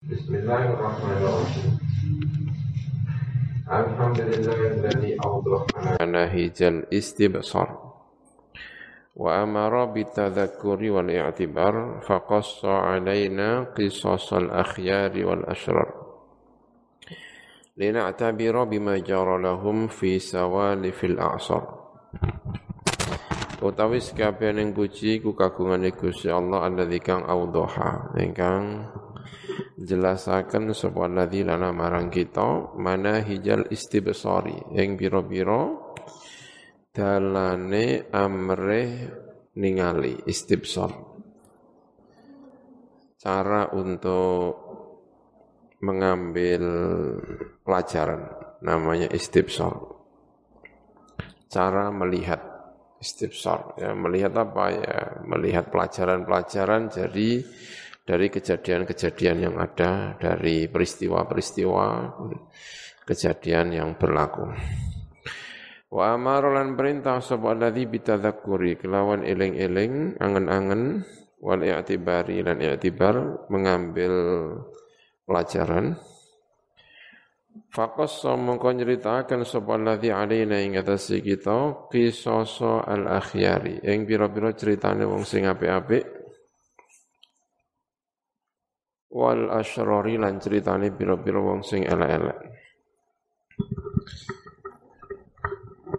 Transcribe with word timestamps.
Bismillahirrahmanirrahim. 0.00 1.76
Alhamdulillahilladzi 3.68 5.20
awdaha 5.20 6.00
nahijal 6.08 6.88
istibsar. 6.88 7.68
Wa 9.12 9.44
amara 9.44 9.84
wal 10.88 11.12
faqassa 12.00 12.96
alaina 12.96 13.68
qisasal 13.76 14.48
akhyari 14.48 15.20
wal 15.20 15.44
ashrar. 15.44 15.92
Fi 19.92 20.16
sawalifil 20.16 21.20
a'sar. 21.20 21.76
Utawi 23.60 24.00
sakabehing 24.00 24.72
puji 24.72 25.20
ku 25.20 25.36
kagungane 25.36 25.92
Gusti 25.92 26.32
Allah 26.32 26.72
awdaha 27.28 28.16
jelasaken 29.80 30.72
sapa 30.76 31.08
lana 31.08 31.70
marang 31.72 32.12
kita 32.12 32.76
mana 32.76 33.24
hijal 33.24 33.66
istibsari 33.72 34.76
ing 34.76 34.98
pira-pira 34.98 35.70
dalane 36.90 38.10
amre 38.10 38.84
ningali 39.56 40.26
istibsar. 40.26 40.90
Cara 43.20 43.68
untuk 43.76 44.56
mengambil 45.84 46.62
pelajaran 47.60 48.22
namanya 48.64 49.08
istibsar. 49.12 49.76
Cara 51.50 51.92
melihat 51.92 52.40
istibsar. 53.00 53.76
Ya 53.80 53.92
melihat 53.96 54.36
apa 54.36 54.64
ya? 54.72 54.98
Melihat 55.24 55.68
pelajaran-pelajaran 55.72 56.92
jadi 56.92 57.44
dari 58.04 58.26
kejadian-kejadian 58.32 59.36
yang 59.50 59.56
ada, 59.60 60.16
dari 60.18 60.66
peristiwa-peristiwa 60.66 61.86
kejadian 63.06 63.66
yang 63.74 63.90
berlaku. 63.98 64.50
Wa 65.90 66.14
amarolan 66.14 66.78
perintah 66.78 67.18
sapa 67.18 67.50
alladzi 67.50 67.90
bitadzakuri 67.90 68.78
kelawan 68.78 69.26
eling-eling 69.26 70.14
angen-angen 70.22 71.02
wal 71.42 71.66
i'tibari 71.66 72.46
lan 72.46 72.62
i'tibar 72.62 73.48
mengambil 73.50 74.14
pelajaran 75.26 75.98
Fakos 77.70 78.22
mongko 78.22 78.70
nyeritakan 78.70 79.42
sapa 79.42 79.74
alladzi 79.74 80.14
alaina 80.14 80.62
ing 80.62 80.78
atas 80.78 81.10
kita 81.10 81.90
qisasa 81.90 82.86
al 82.86 83.10
akhyari 83.10 83.82
ing 83.82 84.06
pira-pira 84.06 84.54
ceritane 84.54 85.02
wong 85.02 85.26
sing 85.26 85.50
apik-apik 85.50 86.19
wal 89.10 89.50
asyrari 89.50 90.14
lan 90.14 90.38
ceritane 90.38 90.94
pira-pira 90.94 91.42
wong 91.42 91.66
sing 91.66 91.82
elek-elek. 91.82 92.38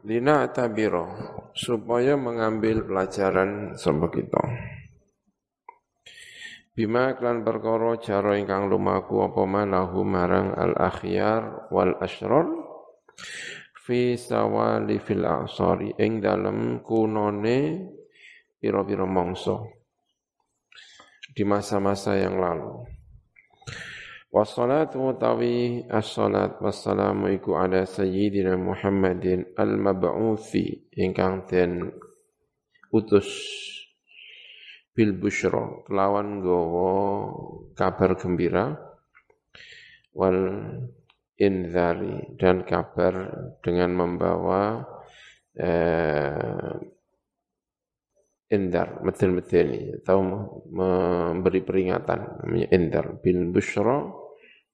Lina 0.08 0.48
tabiro 0.50 1.08
supaya 1.52 2.16
mengambil 2.16 2.88
pelajaran 2.88 3.76
sama 3.76 4.08
kita. 4.08 4.42
Bima 6.72 7.20
klan 7.20 7.44
perkara 7.44 8.00
cara 8.00 8.40
ingkang 8.40 8.72
lumaku 8.72 9.28
apa 9.28 9.44
malahu 9.44 10.08
marang 10.08 10.56
al 10.56 10.72
akhyar 10.80 11.68
wal 11.68 12.00
asyrar 12.00 12.48
fi 13.84 14.16
sawali 14.16 14.96
fil 15.04 15.28
asari 15.28 15.92
ing 16.00 16.24
dalem 16.24 16.80
kunone 16.80 17.92
pira-pira 18.56 19.04
mangsa 19.04 19.60
di 21.36 21.44
masa-masa 21.44 22.16
yang 22.16 22.40
lalu. 22.40 23.01
Wassalatu 24.32 25.12
utawi 25.12 25.84
as-salat 25.92 26.56
wassalamu 26.64 27.28
iku 27.36 27.60
ala 27.60 27.84
sayyidina 27.84 28.56
Muhammadin 28.56 29.44
al-mab'uthi 29.60 30.88
ingkang 30.96 31.44
den 31.52 31.92
utus 32.96 33.28
bil 34.96 35.20
busyra 35.20 35.84
kelawan 35.84 36.40
gowo 36.40 36.96
kabar 37.76 38.16
gembira 38.16 38.80
wal 40.16 40.64
inzari 41.36 42.32
dan 42.40 42.64
kabar 42.64 43.36
dengan 43.60 43.92
membawa 44.00 44.80
eh, 45.60 46.72
indar 48.48 49.04
medel-medeni 49.04 50.00
atau 50.00 50.24
memberi 50.72 51.60
peringatan 51.68 52.48
namanya 52.48 52.68
indar 52.72 53.20
bil 53.20 53.52
busyra 53.52 54.21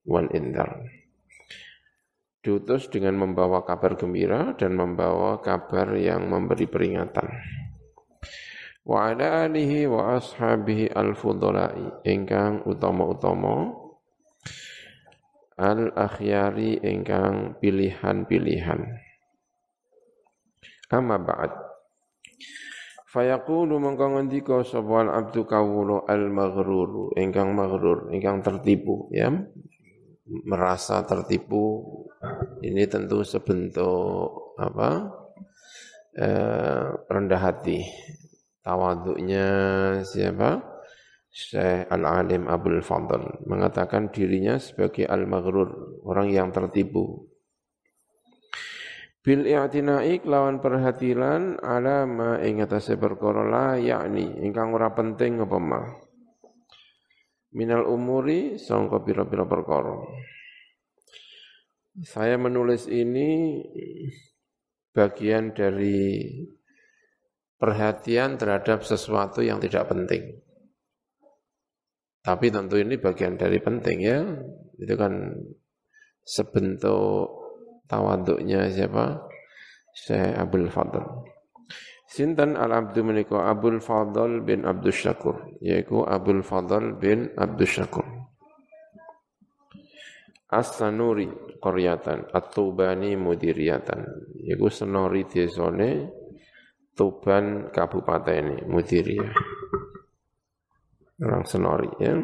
wal 0.08 0.32
indar. 0.32 0.88
Diutus 2.40 2.88
dengan 2.88 3.20
membawa 3.20 3.68
kabar 3.68 4.00
gembira 4.00 4.56
dan 4.56 4.80
membawa 4.80 5.44
kabar 5.44 5.92
yang 6.00 6.32
memberi 6.32 6.64
peringatan. 6.64 7.28
Wa 8.88 9.12
ala 9.12 9.52
alihi 9.52 9.84
wa 9.92 10.16
ashabihi 10.16 10.96
al-fudolai 10.96 12.08
ingkang 12.08 12.64
utama-utama 12.64 13.76
al-akhyari 15.60 16.80
ingkang 16.80 17.60
pilihan-pilihan. 17.60 18.80
Amma 20.88 21.20
ba'd. 21.20 21.52
Fayaqulu 23.12 23.76
mongko 23.76 24.16
ngendika 24.16 24.64
sapa 24.64 25.04
abdu 25.12 25.44
kawula 25.44 26.08
al-maghrur 26.08 27.12
ingkang 27.20 27.52
maghrur 27.52 28.08
ingkang 28.14 28.40
tertipu 28.40 29.12
ya 29.12 29.32
merasa 30.28 31.04
tertipu 31.08 31.84
ini 32.60 32.84
tentu 32.90 33.24
sebentuk 33.24 34.56
apa 34.60 34.90
eh, 36.18 36.86
rendah 37.08 37.42
hati. 37.42 37.86
Tawaduknya 38.66 39.48
siapa? 40.04 40.60
Syekh 41.32 41.88
Al-Alim 41.88 42.50
Abdul 42.52 42.84
Fadl. 42.84 43.48
Mengatakan 43.48 44.12
dirinya 44.12 44.60
sebagai 44.60 45.08
al-maghrur 45.08 46.02
orang 46.04 46.28
yang 46.34 46.50
tertipu. 46.52 47.30
Bil 49.28 49.44
i'tina'i 49.44 50.24
lawan 50.24 50.64
perhatian 50.64 51.60
ala 51.60 52.08
ma 52.08 52.40
ing 52.40 52.64
atase 52.64 52.96
perkara 52.96 53.44
la 53.44 53.68
yakni 53.76 54.40
ingkang 54.40 54.72
ora 54.72 54.96
penting 54.96 55.44
apa 55.44 55.58
mah 55.60 56.07
minal 57.58 57.90
umuri 57.90 58.62
sangka 58.62 59.02
pira-pira 59.02 59.50
perkara. 59.50 59.98
Saya 62.06 62.38
menulis 62.38 62.86
ini 62.86 63.58
bagian 64.94 65.58
dari 65.58 66.30
perhatian 67.58 68.38
terhadap 68.38 68.86
sesuatu 68.86 69.42
yang 69.42 69.58
tidak 69.58 69.90
penting. 69.90 70.38
Tapi 72.22 72.54
tentu 72.54 72.78
ini 72.78 73.02
bagian 73.02 73.34
dari 73.34 73.58
penting 73.58 73.98
ya. 74.06 74.22
Itu 74.78 74.94
kan 74.94 75.34
sebentuk 76.22 77.26
tawaduknya 77.90 78.70
siapa? 78.70 79.26
Syekh 79.98 80.38
Abdul 80.38 80.70
Fadl. 80.70 81.02
Sinten 82.08 82.56
al-abdu 82.56 83.04
menika 83.04 83.52
Abdul 83.52 83.84
Fadl 83.84 84.40
bin 84.40 84.64
Abdul 84.64 84.96
Syakur, 84.96 85.60
yaitu 85.60 86.08
Abdul 86.08 86.40
Fadl 86.40 86.96
bin 86.96 87.36
Abdul 87.36 87.68
Syakur. 87.68 88.08
As-Sanuri 90.48 91.28
qaryatan, 91.60 92.32
At-Tubani 92.32 93.20
mudiriyatan, 93.20 94.00
yaitu 94.40 94.72
senori 94.72 95.28
desone 95.28 96.08
Tuban 96.98 97.70
kabupaten 97.70 98.66
Mudiriyah. 98.66 99.30
Orang 101.22 101.46
senori 101.46 101.92
ya. 102.02 102.18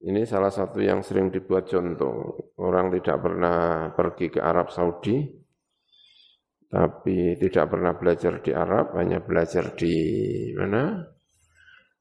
Ini 0.00 0.26
salah 0.26 0.50
satu 0.50 0.82
yang 0.82 1.04
sering 1.06 1.30
dibuat 1.30 1.70
contoh. 1.70 2.50
Orang 2.58 2.90
tidak 2.90 3.22
pernah 3.22 3.92
pergi 3.94 4.34
ke 4.34 4.40
Arab 4.42 4.74
Saudi, 4.74 5.39
tapi 6.70 7.34
tidak 7.34 7.66
pernah 7.66 7.98
belajar 7.98 8.38
di 8.38 8.54
Arab, 8.54 8.94
hanya 8.94 9.18
belajar 9.18 9.74
di 9.74 9.94
mana? 10.54 11.02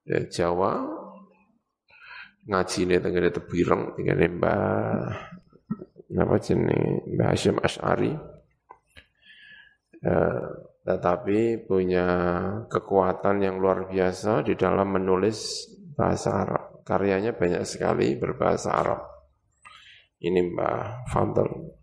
Ya, 0.06 0.22
Jawa, 0.30 0.86
ngaji 2.46 2.80
ini 2.86 2.96
tenggene 3.02 3.30
tebireng, 3.34 3.98
tenggene 3.98 4.30
Mbah 4.30 5.10
apa 6.10 6.36
jenis 6.42 7.06
Mbah 7.18 7.28
Hashim 7.34 7.58
Ash'ari. 7.62 8.14
Eh, 10.00 10.46
tetapi 10.86 11.66
punya 11.70 12.08
kekuatan 12.70 13.46
yang 13.46 13.62
luar 13.62 13.90
biasa 13.90 14.46
di 14.46 14.54
dalam 14.54 14.90
menulis 14.90 15.70
bahasa 15.94 16.46
Arab. 16.46 16.82
Karyanya 16.86 17.38
banyak 17.38 17.62
sekali 17.66 18.18
berbahasa 18.18 18.74
Arab. 18.74 19.02
Ini 20.22 20.40
Mbah 20.50 21.10
Fadl. 21.10 21.79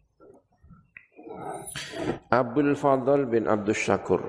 Abdul 2.31 2.75
Fadl 2.75 3.27
bin 3.29 3.47
Abdul 3.47 3.77
Syakur. 3.77 4.21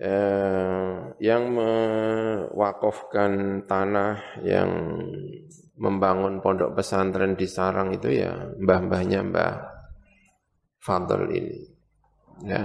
eh, 0.00 0.96
yang 1.20 1.42
mewakafkan 1.52 3.32
tanah 3.68 4.40
yang 4.40 4.96
membangun 5.76 6.40
pondok 6.40 6.72
pesantren 6.72 7.36
di 7.36 7.44
Sarang 7.44 7.92
itu 7.92 8.08
ya 8.08 8.32
mbah-mbahnya 8.56 9.20
Mbah 9.28 9.54
Fadl 10.80 11.28
ini. 11.28 11.68
Ya. 12.48 12.64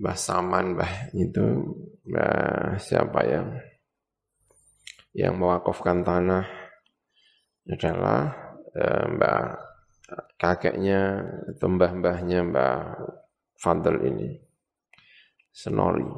Mbah 0.00 0.16
Saman, 0.18 0.74
Mbah 0.74 1.14
itu 1.14 1.46
Mbah 2.10 2.74
siapa 2.82 3.22
yang 3.26 3.54
yang 5.14 5.38
mewakafkan 5.38 6.02
tanah 6.02 6.46
adalah 7.70 8.34
eh, 8.74 9.06
Mbah 9.14 9.69
kakeknya 10.40 11.20
atau 11.52 11.68
mbah-mbahnya 11.68 12.40
Mbah 12.48 12.96
Fadl 13.60 14.00
ini. 14.08 14.40
Senori. 15.52 16.08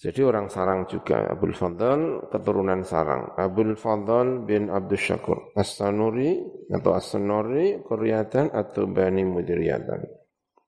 Jadi 0.00 0.20
orang 0.24 0.48
Sarang 0.48 0.88
juga, 0.88 1.28
Abdul 1.28 1.52
Fadl 1.56 2.28
keturunan 2.28 2.84
Sarang. 2.84 3.36
Abdul 3.36 3.76
Fadl 3.76 4.44
bin 4.44 4.68
Abdul 4.68 5.00
Syakur. 5.00 5.52
As-Sanuri 5.56 6.40
atau 6.72 6.96
As-Sanuri 6.96 7.84
Kuryatan 7.84 8.52
atau 8.52 8.88
Bani 8.88 9.24
Mudiriyatan. 9.28 10.00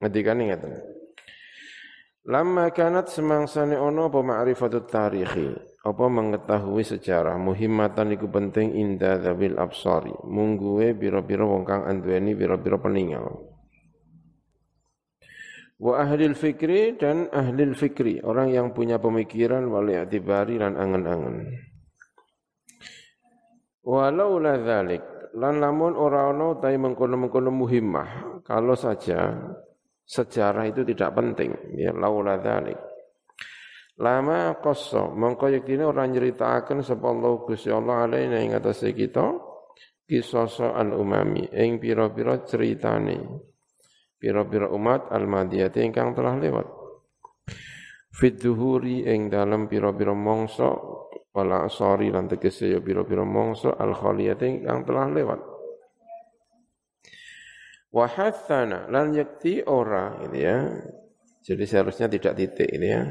Ngetikan 0.00 0.36
ingatan. 0.36 0.72
Lama 2.28 2.70
kanat 2.70 3.08
semangsane 3.08 3.74
ono 3.74 4.12
apa 4.12 4.20
ma'rifatut 4.20 4.84
tarikhi. 4.86 5.71
Apa 5.82 6.06
mengetahui 6.06 6.86
sejarah. 6.86 7.34
Muhimmatan 7.42 8.14
iku 8.14 8.30
penting 8.30 8.70
inda 8.78 9.18
dhabil 9.18 9.58
absari. 9.58 10.14
Mungguwe 10.22 10.94
biro-biro 10.94 11.50
wong 11.50 11.66
kang 11.66 11.82
anduweni 11.90 12.38
biro-biro 12.38 12.78
peninggal. 12.78 13.26
Wa 15.82 16.06
ahli 16.06 16.30
fikri 16.38 16.94
dan 16.94 17.26
ahli 17.34 17.74
fikri. 17.74 18.22
Orang 18.22 18.54
yang 18.54 18.70
punya 18.70 19.02
pemikiran 19.02 19.66
wali 19.66 19.98
atibari 19.98 20.62
dan 20.62 20.78
angan-angan 20.78 21.50
walau 23.82 24.38
la 24.38 24.54
dhalik. 24.54 25.02
Lan 25.34 25.58
lamun 25.64 25.96
ora 25.96 26.28
ana 26.30 26.54
utahe 26.54 26.78
mengkono-mengkono 26.78 27.50
muhimmah. 27.50 28.38
Kalau 28.46 28.78
saja 28.78 29.34
sejarah 30.06 30.70
itu 30.70 30.86
tidak 30.86 31.10
penting. 31.18 31.50
Ya 31.74 31.90
laula 31.90 32.38
dhalik 32.38 32.91
lama 34.02 34.58
qassa 34.58 35.06
mongko 35.14 35.46
yektine 35.54 35.86
ora 35.86 36.02
nyeritakaken 36.10 36.82
sapa 36.82 37.06
Allah 37.06 37.32
Gusti 37.46 37.70
Allah 37.70 38.10
alaina 38.10 38.42
ing 38.42 38.50
atase 38.50 38.90
kita 38.90 39.30
kisasa 40.02 40.74
al 40.74 40.90
umami 40.98 41.46
ing 41.54 41.78
pira-pira 41.78 42.42
ceritane. 42.42 43.16
Pira-pira 44.18 44.70
umat 44.70 45.10
al-madiyati 45.10 45.82
ingkang 45.82 46.14
telah 46.14 46.38
lewat. 46.38 46.66
Fit 48.12 48.38
duhuri 48.38 49.02
ing 49.06 49.26
dalam 49.26 49.66
pira-pira 49.66 50.14
mongso 50.14 50.70
wala 51.32 51.64
asari 51.66 52.12
lan 52.12 52.28
tegese 52.28 52.70
ya 52.70 52.78
pira-pira 52.78 53.26
mongso 53.26 53.74
al-khaliyati 53.74 54.62
ingkang 54.62 54.86
telah 54.86 55.06
lewat. 55.10 55.40
Wa 57.90 58.06
hathana 58.06 58.86
lan 58.90 59.10
yakti 59.14 59.62
ora 59.66 60.22
ini 60.22 60.38
ya. 60.38 60.58
Jadi 61.42 61.64
seharusnya 61.66 62.06
tidak 62.06 62.38
titik 62.38 62.70
ini 62.70 62.86
ya 62.86 63.02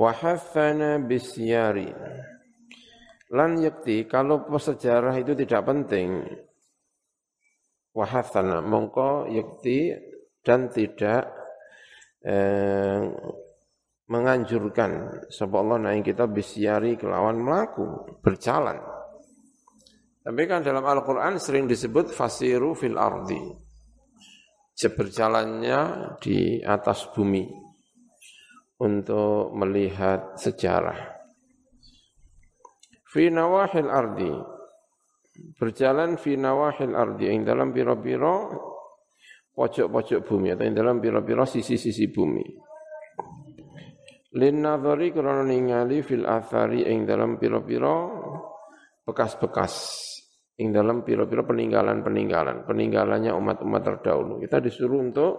wa 0.00 0.16
hathana 0.16 0.96
bisyari 1.04 1.92
lan 3.36 3.60
yakti 3.60 4.08
kalau 4.08 4.48
sejarah 4.56 5.12
itu 5.20 5.36
tidak 5.36 5.68
penting 5.68 6.24
wahathana 7.92 8.64
mongko 8.64 9.28
yukti 9.28 9.92
dan 10.40 10.72
tidak 10.72 11.28
eh, 12.24 13.02
menganjurkan 14.10 15.22
sebab 15.30 15.58
Allah 15.62 15.78
naik 15.90 16.10
kita 16.10 16.26
bisyari 16.26 16.98
kelawan 16.98 17.38
melaku 17.38 18.18
berjalan. 18.18 18.82
Tapi 20.20 20.42
kan 20.50 20.66
dalam 20.66 20.82
Al-Quran 20.82 21.38
sering 21.38 21.70
disebut 21.70 22.10
fasiru 22.10 22.74
fil 22.74 22.98
ardi. 22.98 23.38
Berjalannya 24.80 25.80
di 26.24 26.64
atas 26.64 27.12
bumi 27.12 27.69
untuk 28.80 29.52
melihat 29.52 30.40
sejarah. 30.40 30.96
Fi 33.04 33.28
nawahil 33.28 33.90
ardi. 33.92 34.32
Berjalan 35.60 36.16
fi 36.16 36.40
nawahil 36.40 36.96
ardi. 36.96 37.28
Yang 37.28 37.44
dalam 37.44 37.68
pira-pira 37.76 38.48
pojok-pojok 39.52 40.20
bumi. 40.24 40.56
Atau 40.56 40.64
yang 40.64 40.76
dalam 40.80 40.96
pira-pira 40.98 41.44
sisi-sisi 41.44 42.08
bumi. 42.08 42.46
Lin 44.30 44.56
nadhari 44.62 45.12
krana 45.12 45.44
ningali 45.44 46.00
fil 46.00 46.24
athari. 46.24 46.88
Ing 46.88 47.04
dalam 47.04 47.36
pira-pira 47.36 48.08
bekas-bekas. 49.04 49.74
Ing 50.60 50.76
dalam 50.76 51.00
pira-pira 51.00 51.40
peninggalan-peninggalan, 51.40 52.68
peninggalannya 52.68 53.32
umat-umat 53.32 53.80
terdahulu. 53.80 54.44
Kita 54.44 54.60
disuruh 54.60 55.00
untuk 55.00 55.32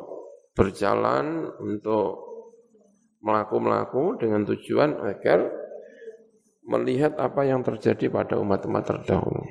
berjalan 0.58 1.46
untuk 1.62 2.31
melaku-melaku 3.22 4.18
dengan 4.18 4.44
tujuan 4.46 4.98
agar 4.98 5.46
melihat 6.66 7.18
apa 7.18 7.46
yang 7.46 7.62
terjadi 7.62 8.10
pada 8.10 8.38
umat-umat 8.38 8.84
terdahulu. 8.86 9.46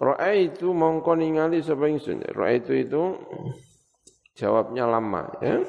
Ra'aitu 0.00 0.72
mongko 0.72 1.12
ningali 1.12 1.60
sapa 1.60 1.84
ingsun. 1.84 2.24
Ra'aitu 2.32 2.72
itu 2.72 3.20
jawabnya 4.32 4.88
lama 4.88 5.28
ya. 5.44 5.60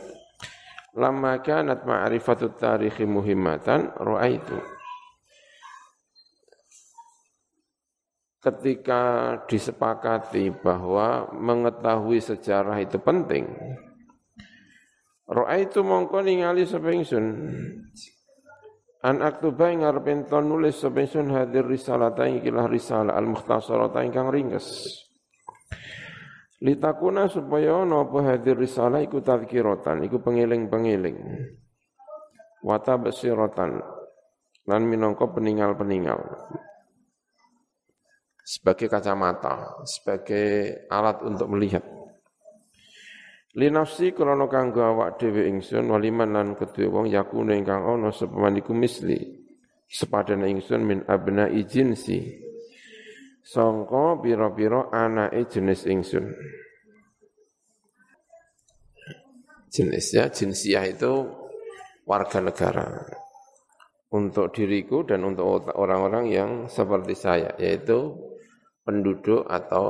Lama 0.95 1.39
kanat 1.44 1.83
ma'rifatut 1.83 2.56
tarikhi 2.56 3.03
muhimmatan 3.03 3.91
ra'aitu. 3.95 4.56
Ketika 8.41 9.38
disepakati 9.45 10.50
bahwa 10.50 11.29
mengetahui 11.29 12.18
sejarah 12.18 12.81
itu 12.81 12.97
penting, 12.97 13.45
Ra'aitu 15.31 15.80
mongko 15.80 16.28
ningali 16.28 16.68
sapa 16.68 16.92
ingsun 16.92 17.25
An 19.01 19.24
aktuba 19.24 19.72
ing 19.72 19.81
arep 19.88 20.06
ento 20.12 20.38
nulis 20.44 20.83
sapa 20.83 21.07
ingsun 21.07 21.31
hadir 21.31 21.63
risalata 21.63 22.28
ing 22.28 22.44
kilah 22.44 22.68
risalah 22.68 23.16
al 23.16 23.31
mukhtasarata 23.31 24.04
ingkang 24.04 24.28
ringkes. 24.30 24.68
Litakuna 26.62 27.25
supaya 27.25 27.81
ana 27.81 28.06
apa 28.06 28.22
hadir 28.22 28.54
risalah 28.54 29.01
iku 29.01 29.18
tadzkiratan, 29.18 30.06
iku 30.06 30.22
pengiling-pengiling. 30.22 31.18
Wata 32.62 33.01
basiratan 33.01 33.81
lan 34.69 34.81
minangka 34.86 35.26
peninggal-peninggal. 35.33 36.21
Sebagai 38.45 38.85
kacamata, 38.85 39.81
sebagai 39.90 40.85
alat 40.85 41.26
untuk 41.26 41.50
melihat. 41.50 42.00
Linafsi 43.51 44.15
krana 44.15 44.47
kanggo 44.47 44.79
awak 44.79 45.19
dhewe 45.19 45.51
ingsun 45.51 45.91
waliman 45.91 46.31
lan 46.31 46.47
kedue 46.55 46.87
wong 46.87 47.11
yakune 47.11 47.59
ingkang 47.59 47.83
ana 47.83 48.07
sapa 48.15 48.39
maniku 48.39 48.71
misli 48.71 49.19
sepadane 49.91 50.47
ingsun 50.47 50.81
min 50.87 50.99
abna 51.03 51.51
jinsi. 51.51 52.47
Sangka 53.43 54.23
pira-pira 54.23 54.87
anake 54.95 55.51
jenis 55.51 55.83
ingsun. 55.83 56.31
Jenisnya 59.67 60.31
jinsiah 60.31 60.87
itu 60.87 61.11
warga 62.07 62.39
negara. 62.39 62.87
Untuk 64.15 64.55
diriku 64.55 65.03
dan 65.03 65.27
untuk 65.27 65.67
orang-orang 65.75 66.25
yang 66.31 66.51
seperti 66.71 67.15
saya 67.19 67.51
yaitu 67.59 68.15
penduduk 68.83 69.43
atau 69.47 69.87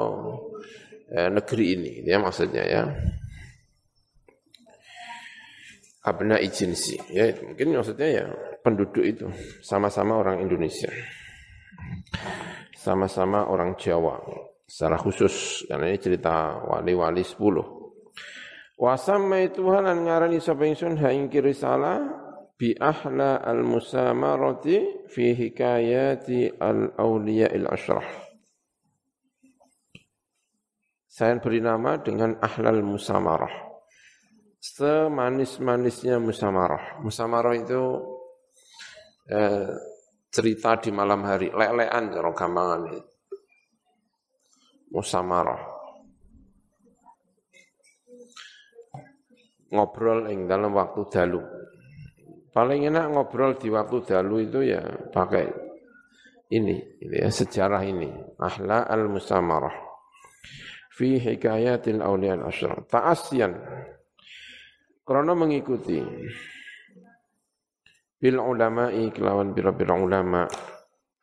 eh, 1.14 1.30
negeri 1.30 1.66
ini 1.78 1.92
ya 2.06 2.22
maksudnya 2.22 2.64
ya 2.70 2.84
abna 6.02 6.42
ijinsi. 6.42 6.98
Ya, 7.14 7.30
mungkin 7.46 7.78
maksudnya 7.78 8.10
ya 8.10 8.26
penduduk 8.66 9.06
itu 9.06 9.30
sama-sama 9.62 10.18
orang 10.18 10.42
Indonesia. 10.42 10.90
Sama-sama 12.78 13.46
orang 13.46 13.78
Jawa 13.78 14.18
secara 14.66 14.98
khusus 14.98 15.66
karena 15.70 15.94
ini 15.94 16.00
cerita 16.02 16.58
wali-wali 16.66 17.22
10. 17.22 17.38
Wasamma 18.82 19.46
Tuhan 19.54 19.86
an 19.86 20.10
ngarani 20.10 20.42
sapa 20.42 20.66
ingsun 20.66 20.98
ha 20.98 21.14
ing 21.14 21.30
bi 22.58 22.74
ahla 22.78 23.42
al 23.42 23.62
musamarati 23.62 25.06
fi 25.06 25.38
hikayati 25.38 26.58
al 26.58 26.98
awliya 26.98 27.54
al 27.54 27.70
ashrah. 27.74 28.10
Saya 31.06 31.38
beri 31.38 31.62
nama 31.62 32.02
dengan 32.02 32.40
ahlal 32.42 32.82
musamarah 32.82 33.71
semanis-manisnya 34.62 36.22
musamarah. 36.22 37.02
Musamarah 37.02 37.58
itu 37.58 37.82
eh, 39.26 39.74
cerita 40.30 40.78
di 40.78 40.94
malam 40.94 41.26
hari, 41.26 41.50
lelean 41.50 42.14
cara 42.14 42.30
gampangan 42.32 42.82
itu. 42.94 43.04
Musamarah. 44.94 45.82
ngobrol 49.72 50.28
ing 50.28 50.46
dalam 50.46 50.76
waktu 50.76 51.02
dalu. 51.08 51.42
Paling 52.52 52.92
enak 52.92 53.16
ngobrol 53.16 53.56
di 53.56 53.72
waktu 53.72 54.04
dalu 54.04 54.44
itu 54.44 54.60
ya 54.68 54.84
pakai 55.08 55.48
ini, 56.52 56.76
ini 57.00 57.18
ya, 57.24 57.32
sejarah 57.32 57.80
ini. 57.88 58.12
Ahla 58.36 58.84
al-musamarah. 58.92 59.72
Fi 60.92 61.16
hikayatil 61.16 62.04
awliya 62.04 62.36
al-asyra. 62.36 62.84
Ta'asyan. 62.92 63.56
Karena 65.02 65.34
mengikuti. 65.34 65.98
Bil 68.22 68.38
ulama'i 68.38 69.10
kelawan 69.10 69.50
bira-bira 69.58 69.98
ulama 69.98 70.46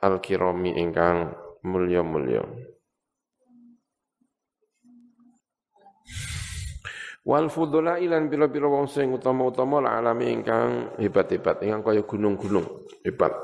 al-kirami 0.02 0.74
ingkang 0.74 1.30
mulya-mulya. 1.62 2.42
Wal 7.28 7.52
fudula 7.52 8.02
ilan 8.02 8.26
bila-bila 8.26 8.66
wong 8.72 8.90
sing 8.90 9.14
utama-utama 9.14 9.84
la 9.84 10.00
alami 10.00 10.32
ingkang 10.32 10.98
hebat-hebat, 10.98 11.60
ingkang 11.60 11.84
kaya 11.86 12.02
gunung-gunung 12.02 12.66
hebat. 13.04 13.36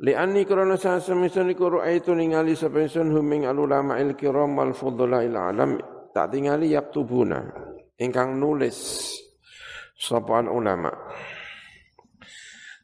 Li'anni 0.00 0.48
krana 0.48 0.80
sasemesun 0.80 1.52
iku 1.52 1.76
ru'aitu 1.76 2.16
ningali 2.16 2.56
sapa 2.56 2.80
ingsun 2.80 3.12
huming 3.12 3.44
alulama 3.44 4.00
il 4.00 4.16
kiram 4.16 4.56
wal 4.56 4.72
fudula 4.72 5.20
il 5.20 5.36
alam 5.36 5.76
tak 6.16 6.32
tingali 6.32 6.72
yaktubuna 6.72 7.69
ingkang 8.00 8.40
nulis 8.40 8.76
sapa 10.00 10.40
ulama. 10.48 10.88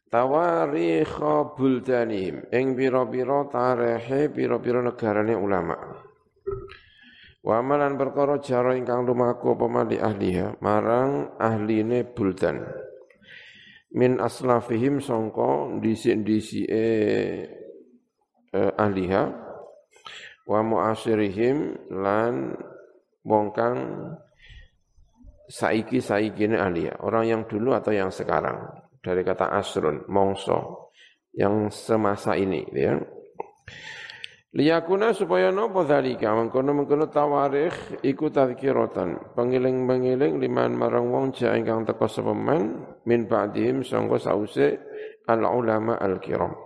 Tawarikha 0.07 1.57
buldanihim 1.57 2.47
ing 2.53 2.77
pira-pira 2.79 3.43
tarehe 3.51 4.31
pira-pira 4.31 4.79
negarane 4.79 5.35
ulama. 5.35 5.75
Wa 7.43 7.59
amalan 7.59 7.99
perkara 7.99 8.39
jaro 8.39 8.71
ingkang 8.71 9.03
lumaku 9.03 9.57
apa 9.57 9.65
mali 9.67 9.97
ahliha 9.99 10.63
marang 10.63 11.35
ahline 11.35 12.07
buldan. 12.07 12.63
Min 13.97 14.19
aslafihim 14.19 15.03
sangka 15.03 15.75
dhisik-dhisike 15.79 16.71
eh, 18.51 18.71
ahliha 18.79 19.23
wa 20.47 20.59
muasirihim 20.63 21.75
lan 21.91 22.55
wong 23.27 23.51
kang 23.51 23.79
saiki 25.47 26.03
saikine 26.03 26.59
ahliha, 26.59 26.99
orang 27.01 27.25
yang 27.27 27.41
dulu 27.47 27.71
atau 27.73 27.95
yang 27.95 28.11
sekarang. 28.11 28.67
Dari 28.99 29.23
kata 29.23 29.55
asrun, 29.55 30.03
mongso. 30.11 30.91
Yang 31.31 31.71
semasa 31.73 32.35
ini 32.35 32.65
ya. 32.75 32.99
Liyakuna 34.57 35.13
supaya 35.13 35.53
napa 35.53 35.85
dzalika 35.85 36.33
mengkono-mengkono 36.33 37.13
tawarikh 37.13 38.01
iku 38.01 38.33
tadzkiratan 38.33 39.37
pengiling-pengiling 39.37 40.41
liman 40.41 40.73
marang 40.73 41.13
wong 41.13 41.29
ja 41.35 41.53
ingkang 41.53 41.85
teka 41.85 42.09
sapa 42.09 42.33
man 42.33 42.81
min 43.05 43.29
ba'dihim 43.29 43.85
sangga 43.85 44.17
sause 44.17 44.81
al 45.29 45.45
ulama 45.45 46.01
al 46.01 46.17
kiram 46.17 46.57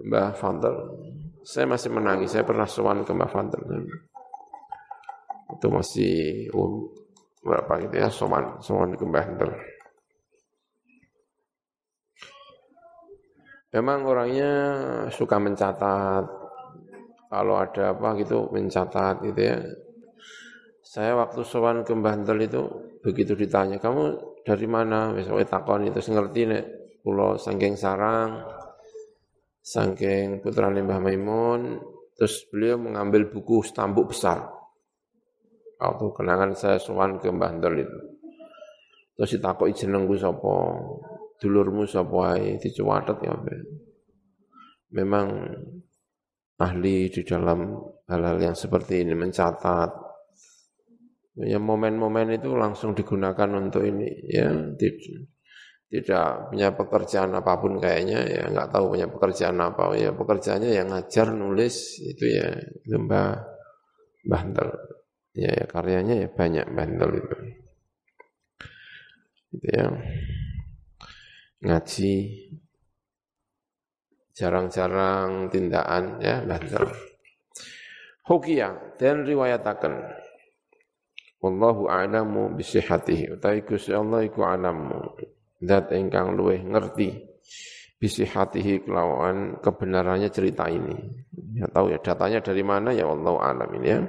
Mbah 0.02 0.34
Fadl. 0.34 0.98
Saya 1.46 1.70
masih 1.70 1.94
menangis, 1.94 2.34
saya 2.34 2.42
pernah 2.42 2.66
sowan 2.66 3.06
ke 3.06 3.14
Mbah 3.14 3.30
Fadl. 3.30 3.62
Itu 5.54 5.68
masih 5.70 6.48
um, 6.58 6.90
berapa 7.46 7.86
gitu 7.86 7.96
ya, 8.02 8.10
sowan, 8.10 8.58
sowan 8.66 8.98
ke 8.98 9.04
Mbah 9.06 9.26
Fadl. 9.30 9.52
Memang 13.78 14.10
orangnya 14.10 14.52
suka 15.14 15.38
mencatat, 15.38 16.26
kalau 17.30 17.56
ada 17.62 17.94
apa 17.94 18.18
gitu 18.18 18.50
mencatat 18.50 19.22
gitu 19.22 19.38
ya. 19.38 19.62
Saya 20.82 21.14
waktu 21.14 21.46
sowan 21.46 21.86
ke 21.86 21.94
Mbah 21.94 22.26
itu 22.42 22.90
begitu 23.06 23.38
ditanya, 23.38 23.78
kamu 23.78 24.31
dari 24.42 24.68
mana? 24.68 25.14
Misalnya 25.14 25.48
takon 25.48 25.88
itu 25.90 26.00
ngerti 26.02 26.42
nih 26.50 26.64
Pulau 27.02 27.34
sangking 27.34 27.74
sarang, 27.74 28.46
sangking 29.58 30.38
putra 30.38 30.70
Mbah 30.70 31.02
Maimun, 31.02 31.82
terus 32.14 32.46
beliau 32.54 32.78
mengambil 32.78 33.26
buku 33.26 33.66
stambuk 33.66 34.14
besar. 34.14 34.46
Waktu 35.82 36.14
kenangan 36.14 36.54
saya 36.54 36.78
sowan 36.78 37.18
ke 37.18 37.34
Mbah 37.34 37.58
Ndol 37.58 37.76
itu. 37.82 38.00
Terus 39.18 39.34
ditakoki 39.34 39.74
jenengku 39.74 40.14
sapa, 40.14 40.78
dulurmu 41.42 41.90
sapa 41.90 42.38
ae, 42.38 42.62
dicuwatet 42.62 43.18
ya. 43.26 43.34
Memang 44.94 45.26
ahli 46.62 47.10
di 47.10 47.22
dalam 47.26 47.82
hal-hal 48.06 48.38
yang 48.38 48.54
seperti 48.54 49.02
ini 49.02 49.18
mencatat 49.18 50.11
ya 51.44 51.60
momen-momen 51.60 52.38
itu 52.38 52.54
langsung 52.54 52.94
digunakan 52.94 53.50
untuk 53.58 53.86
ini 53.86 54.08
ya 54.30 54.50
tidak 55.92 56.48
punya 56.48 56.72
pekerjaan 56.72 57.36
apa 57.36 57.60
pun 57.60 57.76
kayaknya 57.76 58.24
ya 58.24 58.44
nggak 58.48 58.72
tahu 58.72 58.96
punya 58.96 59.12
pekerjaan 59.12 59.60
apa. 59.60 59.92
Ya 60.00 60.16
pekerjaannya 60.16 60.72
yang 60.72 60.88
ngajar 60.88 61.36
nulis 61.36 62.00
itu 62.00 62.26
ya 62.32 62.48
itu 62.88 62.96
mbah 62.96 63.44
bantel 64.24 64.72
ya, 65.36 65.52
ya 65.52 65.66
karyanya 65.68 66.16
ya 66.24 66.28
banyak 66.32 66.66
bantel 66.72 67.10
itu. 67.20 67.36
Itu 69.52 69.68
ya. 69.68 69.86
Ngaji 71.62 72.14
jarang-jarang 74.34 75.54
tindakan 75.54 76.18
ya 76.24 76.42
bantel 76.42 76.90
Hukia 78.26 78.96
dan 78.96 79.28
riwayatakan 79.28 80.21
Wallahu 81.42 81.90
a'lamu 81.90 82.54
bisihatihi 82.54 83.34
utawi 83.34 83.66
Gusti 83.66 83.92
Allah 83.98 84.22
iku 84.22 84.46
alamu 84.46 85.18
zat 85.58 85.90
ingkang 85.90 86.38
luweh 86.38 86.62
ngerti 86.62 87.32
bisi 88.02 88.26
hatihi 88.26 88.82
kelawan 88.82 89.62
kebenarannya 89.62 90.30
cerita 90.34 90.66
ini. 90.66 90.98
Ya 91.54 91.70
tahu 91.70 91.94
ya 91.94 92.02
datanya 92.02 92.42
dari 92.42 92.66
mana 92.66 92.90
ya 92.94 93.06
Allah 93.06 93.34
alam 93.38 93.70
ini 93.78 93.88
ya. 93.90 94.02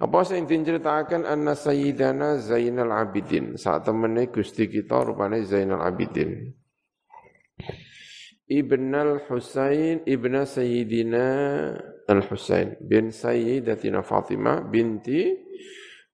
Apa 0.00 0.24
sing 0.24 0.48
diceritakan 0.48 1.28
anna 1.28 1.52
sayyidana 1.52 2.40
Zainal 2.40 2.92
Abidin. 2.92 3.60
Saat 3.60 3.84
temene 3.88 4.32
Gusti 4.32 4.68
kita 4.68 5.04
rupanya 5.04 5.40
Zainal 5.44 5.84
Abidin. 5.84 6.48
Ibn 8.44 8.92
al-Husain 8.92 10.04
ibn 10.04 10.36
Sayyidina 10.44 11.26
al-Husain 12.04 12.76
bin 12.76 13.08
Sayyidatina 13.08 14.04
Fatimah 14.04 14.68
binti 14.68 15.32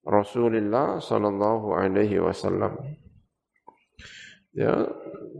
Rasulullah 0.00 0.97
sallallahu 0.99 1.76
alaihi 1.76 2.19
wasallam 2.19 2.76
ya 4.57 4.88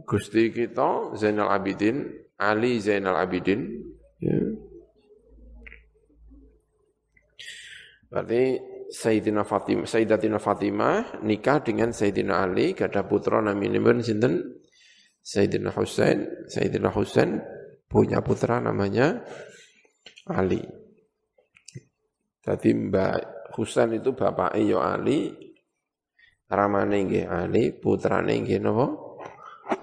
Gusti 0.05 0.53
kita 0.53 1.17
Zainal 1.17 1.49
Abidin 1.49 2.07
Ali 2.37 2.77
Zainal 2.77 3.17
Abidin 3.17 3.81
ya. 4.21 4.37
Berarti 8.11 8.59
Sayyidina 8.91 9.47
Fatimah, 9.47 9.87
Sayyidatina 9.87 10.35
Fatimah 10.35 11.23
nikah 11.23 11.63
dengan 11.63 11.95
Sayyidina 11.95 12.43
Ali, 12.43 12.75
gada 12.75 13.07
putra 13.07 13.39
namanya 13.39 13.79
sinten 14.03 14.59
Sayyidina 15.23 15.71
Husain, 15.71 16.27
Sayyidina 16.51 16.91
Husain 16.91 17.39
punya 17.87 18.19
putra 18.19 18.59
namanya 18.59 19.23
Ali. 20.27 20.59
Jadi 22.43 22.69
Mbak 22.75 23.40
Husain 23.55 23.91
itu 23.95 24.15
bapak 24.15 24.55
Iyo 24.55 24.79
Ali, 24.79 25.31
ramane 26.47 26.97
nggih 27.07 27.25
Ali, 27.27 27.75
putrane 27.75 28.39
nggih 28.39 28.59
napa? 28.63 28.87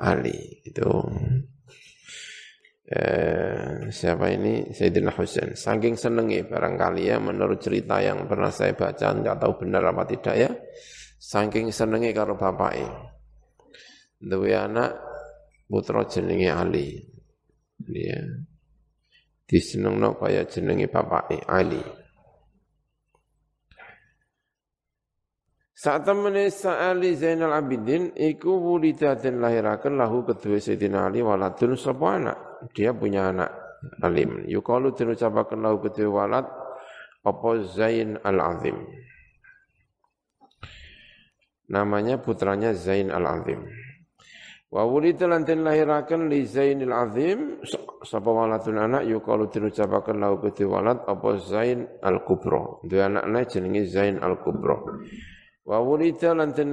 Ali. 0.00 0.64
Itu 0.64 0.88
eh, 2.88 3.88
siapa 3.92 4.32
ini? 4.32 4.72
Sayyidina 4.72 5.12
Husain. 5.12 5.52
Saking 5.52 5.96
senengi 5.96 6.44
barangkali 6.44 7.02
ya 7.08 7.16
menurut 7.20 7.60
cerita 7.60 8.00
yang 8.00 8.25
pernah 8.28 8.52
saya 8.52 8.72
baca 8.72 9.12
nggak 9.12 9.37
tahu 9.40 9.52
benar 9.64 9.84
apa 9.92 10.04
tidak 10.08 10.37
ya 10.37 10.50
saking 11.18 11.75
senengi 11.75 12.14
karo 12.14 12.38
bapaknya 12.38 13.10
duwe 14.22 14.54
anak 14.54 14.96
putra 15.68 16.06
jenenge 16.08 16.48
Ali. 16.50 16.88
Dia 17.78 18.18
disenengno 19.48 20.18
kaya 20.18 20.44
jenenge 20.44 20.90
bapaknya 20.90 21.46
Ali 21.46 21.98
Saat 25.78 26.11
temene 26.11 26.50
Sa'ali 26.50 27.14
Zainal 27.14 27.54
Abidin 27.54 28.11
iku 28.18 28.50
wulida 28.50 29.14
dan 29.14 29.38
lahirakan 29.38 29.94
lahu 29.94 30.26
kedua 30.26 30.58
Sayyidina 30.58 31.06
Ali 31.06 31.23
waladun 31.23 31.78
sapa 31.78 32.18
anak. 32.18 32.66
Dia 32.75 32.90
punya 32.90 33.30
anak 33.30 33.47
alim. 34.02 34.42
Yukalu 34.50 34.90
den 34.99 35.14
ucapaken 35.14 35.62
lahu 35.62 35.78
kedua 35.78 36.26
walad 36.26 36.50
apa 37.23 37.49
Zain 37.62 38.18
Al-Azim. 38.18 38.75
Namanya 41.70 42.18
putranya 42.18 42.75
Zain 42.75 43.14
Al-Azim. 43.14 43.62
Wa 44.75 44.82
wulida 44.82 45.30
lan 45.30 45.47
den 45.47 45.62
lahiraken 45.62 46.26
li 46.26 46.42
Zainil 46.42 46.90
Azim 46.90 47.62
sapa 48.02 48.26
waladun 48.26 48.82
anak 48.82 49.06
yukalu 49.06 49.47
den 49.47 49.70
ucapaken 49.70 50.26
lahu 50.26 50.42
kedua 50.42 50.82
walad 50.82 51.06
apa 51.06 51.38
Zain 51.38 51.87
Al-Kubra. 52.02 52.82
Dua 52.82 53.06
anaknya 53.06 53.47
jenenge 53.47 53.87
Zain 53.87 54.18
Al-Kubra. 54.18 54.75
Wa 55.68 55.84
wulida 55.84 56.32
lan 56.32 56.56
den 56.56 56.72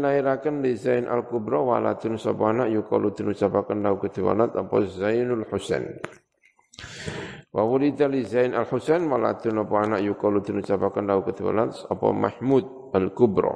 li 0.64 0.72
Zain 0.80 1.04
al-Kubra 1.12 1.60
waladun 1.60 2.16
sapa 2.16 2.56
anak 2.56 2.72
yukalu 2.72 3.12
den 3.12 3.36
ucapaken 3.36 3.84
lahu 3.84 4.00
apa 4.00 4.76
Zainul 4.88 5.44
Husain. 5.52 6.00
Wa 7.52 7.68
wulida 7.68 8.08
li 8.08 8.24
Zain 8.24 8.56
al-Husain 8.56 9.04
waladun 9.12 9.68
apa 9.68 9.76
anak 9.84 10.00
yukalu 10.00 10.40
den 10.48 10.64
ucapaken 10.64 11.12
lahu 11.12 11.28
apa 11.28 12.08
Mahmud 12.16 12.96
al-Kubra. 12.96 13.52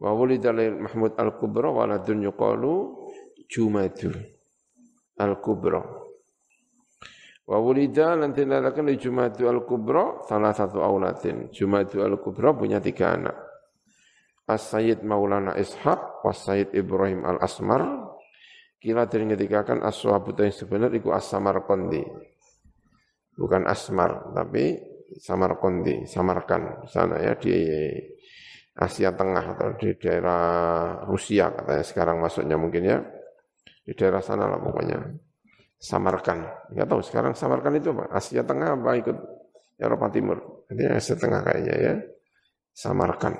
Wa 0.00 0.10
wulida 0.16 0.56
li 0.56 0.72
Mahmud 0.72 1.12
al-Kubra 1.12 1.68
waladun 1.68 2.24
yukalu 2.24 2.96
Jumadu 3.44 4.08
al-Kubra. 5.20 5.84
Wa 7.44 7.56
wulida 7.60 8.16
lan 8.16 8.32
den 8.32 8.56
lairaken 8.56 8.88
li 8.88 8.96
al-Kubra 9.44 10.24
salah 10.24 10.56
satu 10.56 10.80
aulatin. 10.80 11.52
Jumadu 11.52 12.00
al-Kubra 12.00 12.56
punya 12.56 12.80
tiga 12.80 13.12
anak. 13.12 13.47
As-Sayyid 14.48 15.04
Maulana 15.04 15.52
Ishaq, 15.60 16.24
Was-Sayyid 16.24 16.72
Ibrahim 16.72 17.28
Al-Asmar, 17.28 17.84
kila 18.80 19.04
dari 19.04 19.28
ngetikakan 19.28 19.84
as-sahabat 19.84 20.40
yang 20.40 20.54
sebenar 20.56 20.90
itu 20.96 21.12
as-samar 21.12 21.68
kondi. 21.68 22.00
Bukan 23.38 23.70
asmar, 23.70 24.34
tapi 24.34 24.74
samar 25.22 25.62
kondi, 25.62 26.02
samarkan. 26.10 26.82
Sana 26.90 27.22
ya 27.22 27.38
di 27.38 27.54
Asia 28.78 29.14
Tengah 29.14 29.54
atau 29.54 29.78
di 29.78 29.94
daerah 29.94 30.42
Rusia 31.06 31.50
katanya 31.54 31.84
sekarang 31.86 32.16
masuknya 32.18 32.58
mungkin 32.58 32.82
ya. 32.82 32.98
Di 33.86 33.94
daerah 33.94 34.18
sana 34.18 34.50
lah 34.50 34.58
pokoknya. 34.58 34.98
Samarkan. 35.78 36.42
Enggak 36.74 36.86
tahu 36.90 37.00
sekarang 37.06 37.32
Samarkan 37.38 37.78
itu 37.78 37.94
apa? 37.94 38.10
Asia 38.10 38.42
Tengah 38.42 38.74
apa 38.74 38.90
ikut 38.98 39.16
Eropa 39.78 40.06
Timur? 40.10 40.66
Jadi 40.66 40.82
Asia 40.90 41.14
Tengah 41.14 41.40
kayaknya 41.46 41.74
ya. 41.78 41.94
Samarkan. 42.74 43.34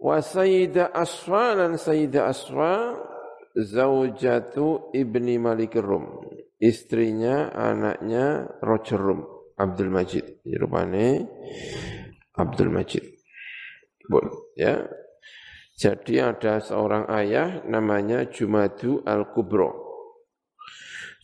Wa 0.00 0.18
Sayyidah 0.20 0.92
Aswa 0.92 1.54
dan 1.58 1.78
Sayyidah 1.78 2.30
Aswa 2.30 2.94
zaujatu 3.54 4.90
Ibni 4.90 5.38
Malik 5.38 5.78
Rum. 5.78 6.26
Istrinya, 6.58 7.52
anaknya 7.52 8.46
Roger 8.64 8.98
Rum, 8.98 9.20
Abdul 9.58 9.90
Majid. 9.92 10.42
Rupanya 10.46 11.22
Abdul 12.34 12.70
Majid. 12.72 13.04
Bon, 14.08 14.24
ya. 14.56 14.82
Jadi 15.74 16.22
ada 16.22 16.62
seorang 16.62 17.10
ayah 17.10 17.66
namanya 17.66 18.30
Jumadu 18.30 19.02
Al-Kubro. 19.02 19.84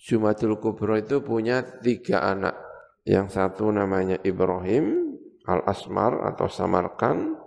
Jumadul 0.00 0.58
Kubro 0.58 0.98
itu 0.98 1.22
punya 1.22 1.62
tiga 1.78 2.26
anak. 2.26 2.58
Yang 3.06 3.38
satu 3.38 3.70
namanya 3.70 4.18
Ibrahim 4.26 5.16
Al-Asmar 5.46 6.26
atau 6.34 6.50
Samarkan. 6.50 7.39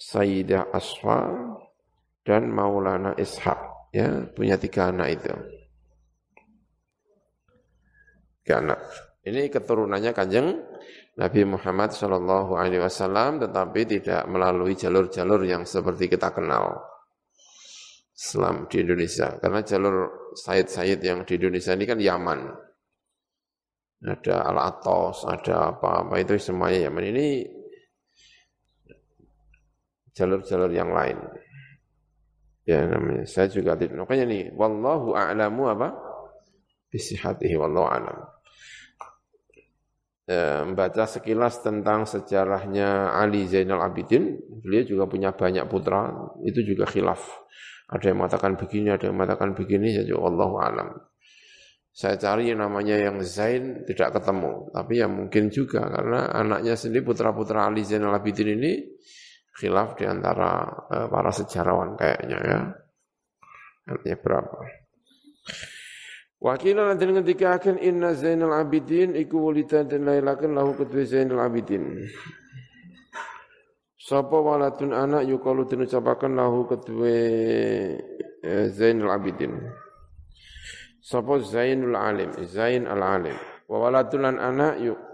Sayyidah 0.00 0.72
Asfa 0.72 1.28
dan 2.24 2.48
Maulana 2.48 3.12
Ishaq 3.20 3.92
ya 3.92 4.24
punya 4.32 4.56
tiga 4.56 4.88
anak 4.88 5.20
itu. 5.20 5.34
Tiga 8.40 8.64
anak. 8.64 8.80
Ini 9.20 9.52
keturunannya 9.52 10.16
kanjeng 10.16 10.56
Nabi 11.20 11.44
Muhammad 11.44 11.92
Shallallahu 11.92 12.56
Alaihi 12.56 12.80
Wasallam 12.80 13.44
tetapi 13.44 13.84
tidak 13.84 14.24
melalui 14.24 14.72
jalur-jalur 14.72 15.44
yang 15.44 15.68
seperti 15.68 16.08
kita 16.08 16.32
kenal 16.32 16.80
Islam 18.16 18.64
di 18.72 18.80
Indonesia. 18.80 19.36
Karena 19.36 19.60
jalur 19.60 19.96
Sayyid-Sayyid 20.32 21.00
yang 21.04 21.28
di 21.28 21.36
Indonesia 21.36 21.76
ini 21.76 21.84
kan 21.84 22.00
Yaman. 22.00 22.40
Ada 24.00 24.48
Al-Atos, 24.48 25.28
ada 25.28 25.76
apa-apa 25.76 26.16
itu 26.16 26.40
semuanya 26.40 26.88
Yaman. 26.88 27.04
Ini 27.12 27.59
jalur-jalur 30.20 30.68
yang 30.68 30.92
lain. 30.92 31.16
Ya 32.68 32.84
namanya. 32.84 33.24
Saya 33.24 33.48
juga 33.48 33.72
tidak. 33.80 34.04
Makanya 34.04 34.28
nih, 34.28 34.42
wallahu 34.52 35.16
a'lamu 35.16 35.72
apa? 35.72 35.96
Bisihatihi 36.92 37.56
wallahu 37.56 37.88
a'lam. 37.88 38.18
Ya, 40.30 40.62
membaca 40.62 41.10
sekilas 41.10 41.58
tentang 41.58 42.06
sejarahnya 42.06 43.10
Ali 43.18 43.50
Zainal 43.50 43.82
Abidin, 43.82 44.38
beliau 44.62 44.86
juga 44.86 45.04
punya 45.10 45.34
banyak 45.34 45.66
putra, 45.66 46.14
itu 46.46 46.62
juga 46.62 46.86
khilaf. 46.86 47.18
Ada 47.90 48.14
yang 48.14 48.22
mengatakan 48.22 48.54
begini, 48.54 48.94
ada 48.94 49.10
yang 49.10 49.18
mengatakan 49.18 49.58
begini, 49.58 49.90
jadi 49.90 50.14
Allah 50.14 50.50
alam. 50.62 50.88
Saya 51.90 52.14
cari 52.14 52.54
yang 52.54 52.62
namanya 52.62 52.94
yang 52.94 53.18
Zain 53.26 53.82
tidak 53.82 54.14
ketemu, 54.14 54.70
tapi 54.70 55.02
ya 55.02 55.10
mungkin 55.10 55.50
juga 55.50 55.90
karena 55.90 56.30
anaknya 56.30 56.78
sendiri 56.78 57.02
putra-putra 57.02 57.66
Ali 57.66 57.82
Zainal 57.82 58.14
Abidin 58.14 58.54
ini 58.54 58.86
khilaf 59.56 59.98
di 59.98 60.04
antara 60.06 60.68
uh, 60.90 61.06
para 61.10 61.30
sejarawan 61.34 61.98
kayaknya 61.98 62.38
ya. 62.38 62.58
Artinya 63.90 64.16
berapa? 64.22 64.58
Wakilan 66.40 66.96
nanti 66.96 67.04
ketika 67.04 67.60
akan 67.60 67.76
inna 67.82 68.16
Zainal 68.16 68.56
Abidin 68.56 69.12
iku 69.12 69.50
wulita 69.50 69.84
dan 69.84 70.08
lailakan 70.08 70.56
lahu 70.56 70.72
kedua 70.78 71.04
Zainal 71.04 71.42
Abidin. 71.44 72.06
Sapa 74.00 74.40
walatun 74.40 74.96
anak 74.96 75.28
yukalu 75.28 75.68
den 75.68 75.84
ucapaken 75.84 76.32
lahu 76.38 76.64
kedua 76.64 77.12
eh, 78.40 78.66
Zainal 78.72 79.12
Abidin. 79.12 79.52
Sapa 81.10 81.42
Zainul 81.42 81.98
Alim, 81.98 82.30
Zain 82.46 82.86
Al 82.86 83.02
Alim. 83.02 83.34
Wa 83.66 83.90
anak 83.90 84.78
yuk 84.78 85.09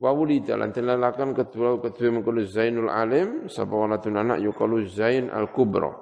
Wa 0.00 0.10
wulida 0.10 0.58
lan 0.58 0.74
tilalakan 0.74 1.30
kedua 1.30 1.78
kedua 1.78 2.08
mengkulu 2.18 2.42
Zainul 2.42 2.90
Alim 2.90 3.46
sapa 3.46 3.70
waladun 3.70 4.18
anak 4.18 4.42
yukalu 4.42 4.82
Zain 4.90 5.30
Al-Kubra. 5.30 5.94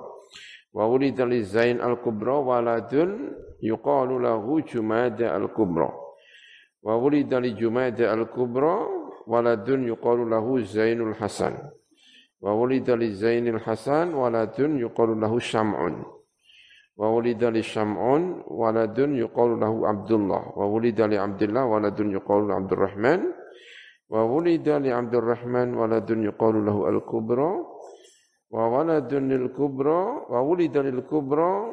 Wa 0.72 0.84
wulida 0.88 1.28
li 1.28 1.44
Zain 1.44 1.80
Al-Kubra 1.82 2.40
waladun 2.40 3.34
yuqalu 3.60 4.22
lahu 4.24 4.64
Jumada 4.64 5.36
Al-Kubra. 5.36 5.90
Wa 6.80 6.94
wulida 6.96 7.42
li 7.42 7.52
Jumada 7.58 8.08
Al-Kubra 8.14 8.88
waladun 9.28 9.84
yuqalu 9.84 10.24
lahu 10.24 10.64
Zainul 10.64 11.12
Hasan. 11.20 11.58
Wa 12.40 12.54
wulida 12.56 12.96
li 12.96 13.12
Zainul 13.12 13.60
Hasan 13.60 14.16
waladun 14.16 14.80
yuqalu 14.80 15.18
lahu 15.18 15.36
Syam'un. 15.42 16.06
Wa 16.96 17.06
wulida 17.12 17.52
li 17.52 17.60
Syam'un 17.60 18.46
waladun 18.48 19.18
yuqalu 19.18 19.60
lahu 19.60 19.84
Abdullah. 19.84 20.56
Wa 20.56 20.64
wulida 20.64 21.04
li 21.04 21.20
Abdullah 21.20 21.68
waladun 21.68 22.14
yuqalu 22.16 22.54
Abdurrahman. 22.54 23.37
Wa 24.08 24.24
wulida 24.24 24.80
li 24.80 24.88
Abdurrahman 24.88 25.76
waladun 25.76 26.24
yuqalu 26.24 26.64
lahu 26.64 26.88
al-kubra 26.88 27.50
wa 28.48 28.62
waladun 28.72 29.28
lil 29.28 29.52
kubra 29.52 30.24
wa 30.24 30.40
wulida 30.40 30.80
lil 30.80 31.04
kubra 31.04 31.68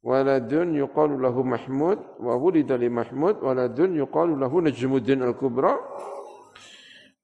waladun 0.00 0.72
yuqalu 0.72 1.20
lahu 1.20 1.44
Mahmud 1.44 2.00
wa 2.16 2.32
wulida 2.40 2.80
li 2.80 2.88
Mahmud 2.88 3.44
waladun 3.44 3.92
yuqalu 3.92 4.40
lahu 4.40 4.64
Najmuddin 4.64 5.20
al-kubra 5.20 5.76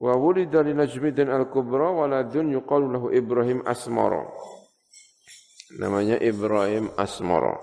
Wa 0.01 0.17
wulida 0.17 0.65
li 0.65 0.73
Najmuddin 0.73 1.29
al-Kubra 1.29 1.93
waladun 1.93 2.57
yuqalu 2.57 2.89
lahu 2.89 3.13
Ibrahim 3.13 3.61
Asmara. 3.69 4.25
Namanya 5.77 6.17
Ibrahim 6.17 6.89
Asmara. 6.97 7.61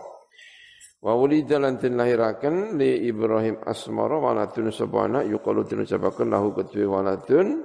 Wa 0.98 1.14
wulida 1.14 1.62
lan 1.62 1.78
den 1.78 1.94
lahiraken 1.94 2.74
li 2.82 3.06
Ibrahim 3.06 3.62
Asmara 3.62 4.18
waladun 4.18 4.74
sapa 4.74 5.06
anak 5.06 5.30
yuqalu 5.30 5.62
den 5.70 5.86
ucapaken 5.86 6.34
lahu 6.34 6.58
kedue 6.58 6.90
waladun 6.90 7.62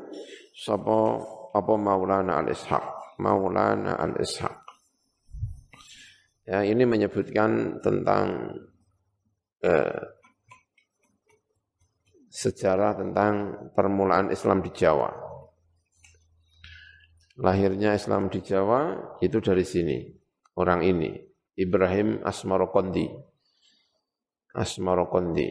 sapa 0.53 1.17
apa 1.53 1.73
Maulana 1.81 2.45
al-Ishaq. 2.45 3.17
Maulana 3.21 3.97
al-Ishaq. 3.97 4.57
Ya, 6.43 6.67
ini 6.67 6.85
menyebutkan 6.85 7.81
tentang 7.81 8.53
eh, 9.63 10.03
sejarah 12.33 12.99
tentang 12.99 13.33
permulaan 13.77 14.33
Islam 14.33 14.61
di 14.61 14.73
Jawa. 14.75 15.13
Lahirnya 17.41 17.97
Islam 17.97 18.29
di 18.29 18.45
Jawa 18.45 18.93
itu 19.25 19.39
dari 19.41 19.65
sini, 19.65 20.05
orang 20.59 20.85
ini, 20.85 21.32
Ibrahim 21.57 22.25
Asmarokondi. 22.25 23.09
Asmarokondi. 24.53 25.49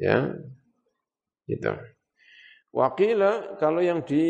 Ya, 0.00 0.34
gitu. 1.46 1.72
Wakila 2.72 3.60
kalau 3.60 3.84
yang 3.84 4.00
di 4.00 4.24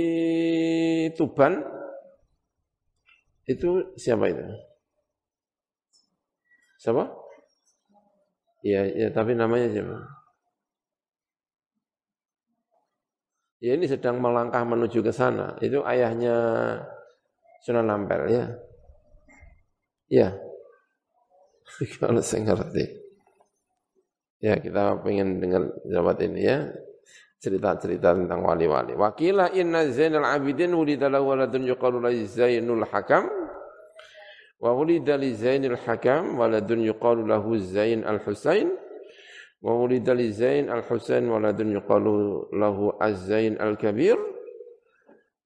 Tuban 1.14 1.62
itu 3.46 3.94
siapa 3.94 4.26
itu? 4.26 4.42
Siapa? 6.82 7.06
Ya, 8.66 8.82
ya 8.86 9.08
tapi 9.14 9.38
namanya 9.38 9.70
siapa? 9.70 10.22
Ya 13.62 13.78
ini 13.78 13.86
sedang 13.86 14.18
melangkah 14.18 14.66
menuju 14.66 15.06
ke 15.06 15.14
sana. 15.14 15.54
Itu 15.62 15.86
ayahnya 15.86 16.34
Sunan 17.62 17.86
Ampel 17.94 18.26
ya. 18.26 18.44
Ya. 20.10 20.28
Kalau 22.00 22.20
saya 22.20 22.46
ngerti. 22.46 22.84
Ya 24.42 24.58
kita 24.58 24.98
pengen 25.00 25.38
dengar 25.38 25.70
jawab 25.86 26.18
ini 26.20 26.42
ya. 26.42 26.58
Cerita-cerita 27.42 28.14
tentang 28.14 28.46
wali-wali. 28.46 28.94
Wakila 28.94 29.50
inna 29.50 29.86
Zainal 29.90 30.26
Abidin 30.26 30.74
wulida 30.78 31.10
lahu 31.10 31.34
waladun 31.34 31.66
yuqalu 31.66 32.02
Zainul 32.26 32.86
Hakam. 32.86 33.26
Wa 34.62 34.70
wulida 34.78 35.18
li 35.18 35.34
Zainul 35.34 35.78
Hakam 35.78 36.38
waladun 36.38 36.86
yuqalu 36.86 37.26
lahu 37.26 37.58
Zain 37.58 38.06
Al-Husain. 38.06 38.70
Wa 39.62 39.78
wulida 39.78 40.10
li 40.14 40.34
Zain 40.34 40.66
al-Husain 40.66 41.22
waladun 41.30 41.70
yuqalu 41.70 42.50
lahu 42.50 42.98
Az-Zain 42.98 43.54
al-Kabir. 43.62 44.18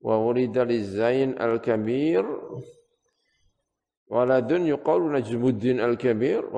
Wa 0.00 0.16
wulida 0.16 0.64
li 0.64 0.80
Zain 0.80 1.36
al-Kabir. 1.36 2.24
Wa 2.24 2.75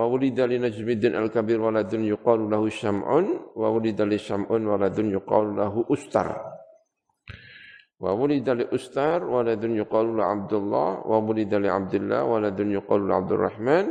wulida 0.04 0.44
li 0.44 0.61
Najmuddin 0.61 1.16
al-Kabir 1.16 1.56
waladun 1.56 2.04
yuqalu 2.04 2.44
lahu 2.44 2.68
Syam'un. 2.68 3.56
Wa 3.56 3.72
wulida 3.72 4.04
li 4.04 4.20
Syam'un 4.20 4.68
waladun 4.68 5.08
yuqalu 5.08 5.56
lahu 5.56 5.80
Ustar. 5.88 6.28
Wa 7.96 8.12
wulida 8.12 8.52
li 8.52 8.68
Ustar 8.68 9.24
waladun 9.24 9.80
yuqalu 9.80 10.20
lahu 10.20 10.28
Abdullah. 10.28 10.88
Wa 11.08 11.16
wulida 11.24 11.56
li 11.56 11.72
Abdullah 11.72 12.28
waladun 12.28 12.68
yuqalu 12.68 13.08
lahu 13.08 13.24
Abdurrahman. 13.24 13.87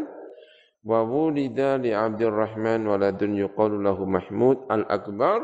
wa 0.88 1.04
wulida 1.04 1.76
li 1.76 1.92
Abdurrahman 1.92 2.88
waladun 2.88 3.36
yuqalu 3.36 3.84
lahu 3.84 4.08
Mahmud 4.08 4.72
al-Akbar 4.72 5.44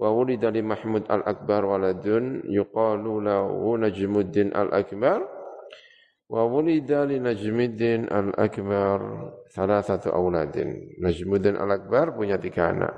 wa 0.00 0.08
wulida 0.08 0.48
li 0.48 0.64
Mahmud 0.64 1.04
al-Akbar 1.12 1.60
waladun 1.68 2.40
yuqalu 2.48 3.20
lahu 3.20 3.76
Najmuddin 3.76 4.56
al-Akbar 4.56 5.35
wulida 6.26 7.06
li 7.06 7.22
Najmuddin 7.22 8.10
al-Akbar 8.10 8.98
thalathatu 9.54 10.10
auladin 10.10 10.98
Najmuddin 10.98 11.54
al-Akbar 11.54 12.14
punya 12.14 12.36
tiga 12.40 12.74
anak 12.74 12.94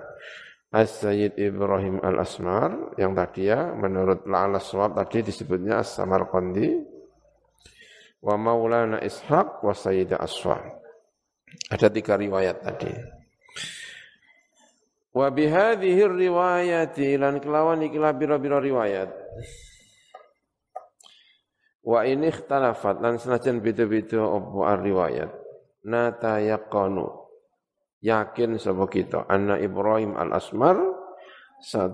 As-Sayyid 0.68 1.40
Ibrahim 1.40 2.00
al-Asmar 2.04 2.96
yang 3.00 3.16
tadi 3.16 3.48
ya 3.48 3.72
menurut 3.72 4.28
La'ala 4.28 4.60
Swab 4.60 4.96
tadi 4.96 5.28
disebutnya 5.28 5.80
As-Samarqandi 5.80 6.68
wa 8.20 8.34
Maulana 8.36 9.00
Ishaq 9.00 9.64
wa 9.64 9.72
Sayyidah 9.72 10.20
Aswab 10.20 10.78
ada 11.68 11.88
tiga 11.88 12.16
riwayat 12.16 12.64
tadi. 12.64 12.92
Wa 15.12 15.32
bihadhihi 15.32 16.04
riwayati 16.04 17.16
lan 17.16 17.40
kelawan 17.40 17.82
ikilah 17.84 18.12
bira-bira 18.14 18.60
riwayat. 18.60 19.10
Wa 21.88 22.04
ini 22.04 22.28
ikhtalafat 22.28 23.00
lan 23.00 23.16
senajan 23.16 23.64
beda-beda 23.64 24.20
apa 24.20 24.76
riwayat. 24.76 25.32
Nata 25.88 26.36
yaqanu 26.36 27.08
yakin 28.04 28.60
sapa 28.60 28.84
kita 28.92 29.24
anna 29.24 29.56
Ibrahim 29.56 30.12
al-Asmar 30.20 30.76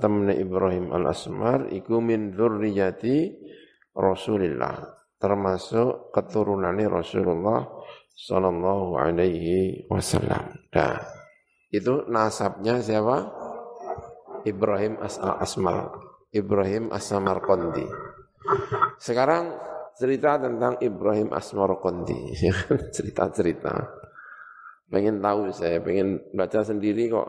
temen 0.02 0.34
Ibrahim 0.34 0.90
al-Asmar 0.90 1.70
iku 1.70 2.02
min 2.02 2.34
dzurriyyati 2.34 3.38
Rasulillah 3.94 4.82
termasuk 5.22 6.10
keturunannya 6.10 6.90
Rasulullah 6.90 7.62
Sallallahu 8.14 8.94
alaihi 8.98 9.86
wasallam. 9.90 10.54
Nah, 10.70 11.02
itu 11.74 12.06
nasabnya 12.06 12.78
siapa? 12.78 13.26
Ibrahim 14.46 15.02
As 15.02 15.18
Asmar. 15.18 15.90
Ibrahim 16.34 16.90
As-Samarqandi. 16.94 17.86
Sekarang 19.02 19.54
cerita 19.98 20.38
tentang 20.38 20.78
Ibrahim 20.82 21.30
Asmarqandi. 21.30 22.34
Cerita-cerita. 22.96 23.74
Pengen 24.90 25.18
tahu 25.18 25.50
saya, 25.50 25.80
pengen 25.80 26.22
baca 26.34 26.60
sendiri 26.62 27.10
kok. 27.10 27.28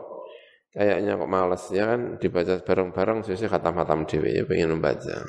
Kayaknya 0.76 1.16
kok 1.16 1.30
males 1.32 1.64
ya 1.72 1.88
kan, 1.88 2.20
dibaca 2.20 2.60
bareng-bareng 2.60 3.24
sesuai 3.24 3.48
khatam-khatam 3.48 4.04
dewi 4.04 4.38
ya, 4.38 4.44
pengen 4.44 4.76
membaca. 4.76 5.24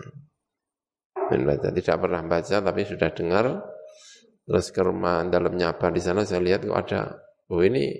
Pengen 1.32 1.47
baca, 1.47 1.67
tidak 1.71 1.97
pernah 2.04 2.21
baca 2.28 2.56
tapi 2.60 2.82
sudah 2.84 3.10
dengar 3.15 3.45
Terus 4.47 4.71
ke 4.71 4.80
rumah 4.80 5.28
dalamnya 5.28 5.76
apa 5.76 5.91
di 5.91 6.00
sana 6.00 6.23
saya 6.23 6.39
lihat 6.39 6.63
kok 6.63 6.80
ada, 6.80 7.19
oh 7.52 7.60
ini 7.60 7.91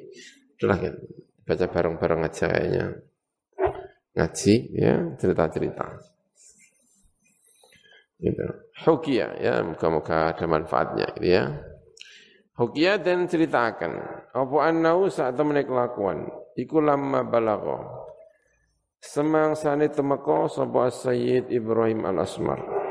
itulah 0.56 0.80
kan, 0.80 0.95
baca 1.43 1.65
bareng-bareng 1.67 2.21
aja 2.23 2.47
kayaknya. 2.47 2.86
Ngaji 4.15 4.54
ya, 4.71 4.93
cerita-cerita. 5.19 5.86
Gitu. 8.17 8.45
Hukia 8.86 9.38
ya, 9.38 9.62
muka-muka 9.62 10.34
ada 10.34 10.45
manfaatnya 10.49 11.06
gitu 11.17 11.27
ya. 11.27 11.43
Hukia 12.58 12.97
dan 12.97 13.30
ceritakan, 13.30 13.93
apa 14.34 14.56
annau 14.65 15.06
saat 15.13 15.38
temen 15.38 15.62
kelakuan, 15.62 16.25
iku 16.58 16.82
lama 16.82 17.21
balago. 17.21 17.77
Semang 18.97 19.53
sani 19.53 19.93
temako 19.93 20.49
sapa 20.49 20.89
Sayyid 20.89 21.53
Ibrahim 21.53 22.01
Al-Asmar 22.10 22.88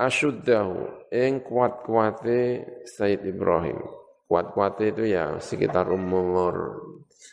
asyuddahu 0.00 1.12
ing 1.12 1.44
kuat-kuate 1.44 2.64
Said 2.88 3.20
Ibrahim. 3.28 3.76
Kuat-kuate 4.24 4.94
itu 4.94 5.10
ya 5.10 5.36
sekitar 5.42 5.90
umur 5.90 6.80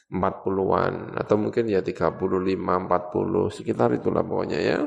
40-an 0.10 1.16
atau 1.16 1.36
mungkin 1.38 1.70
ya 1.70 1.80
35, 1.80 2.18
40, 2.58 3.54
sekitar 3.54 3.94
itulah 3.96 4.26
pokoknya 4.26 4.60
ya. 4.60 4.80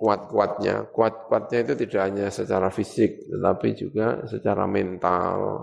Kuat-kuatnya, 0.00 0.88
kuat-kuatnya 0.96 1.58
itu 1.60 1.72
tidak 1.84 2.00
hanya 2.08 2.26
secara 2.32 2.72
fisik 2.72 3.28
tetapi 3.28 3.76
juga 3.76 4.24
secara 4.24 4.64
mental. 4.64 5.60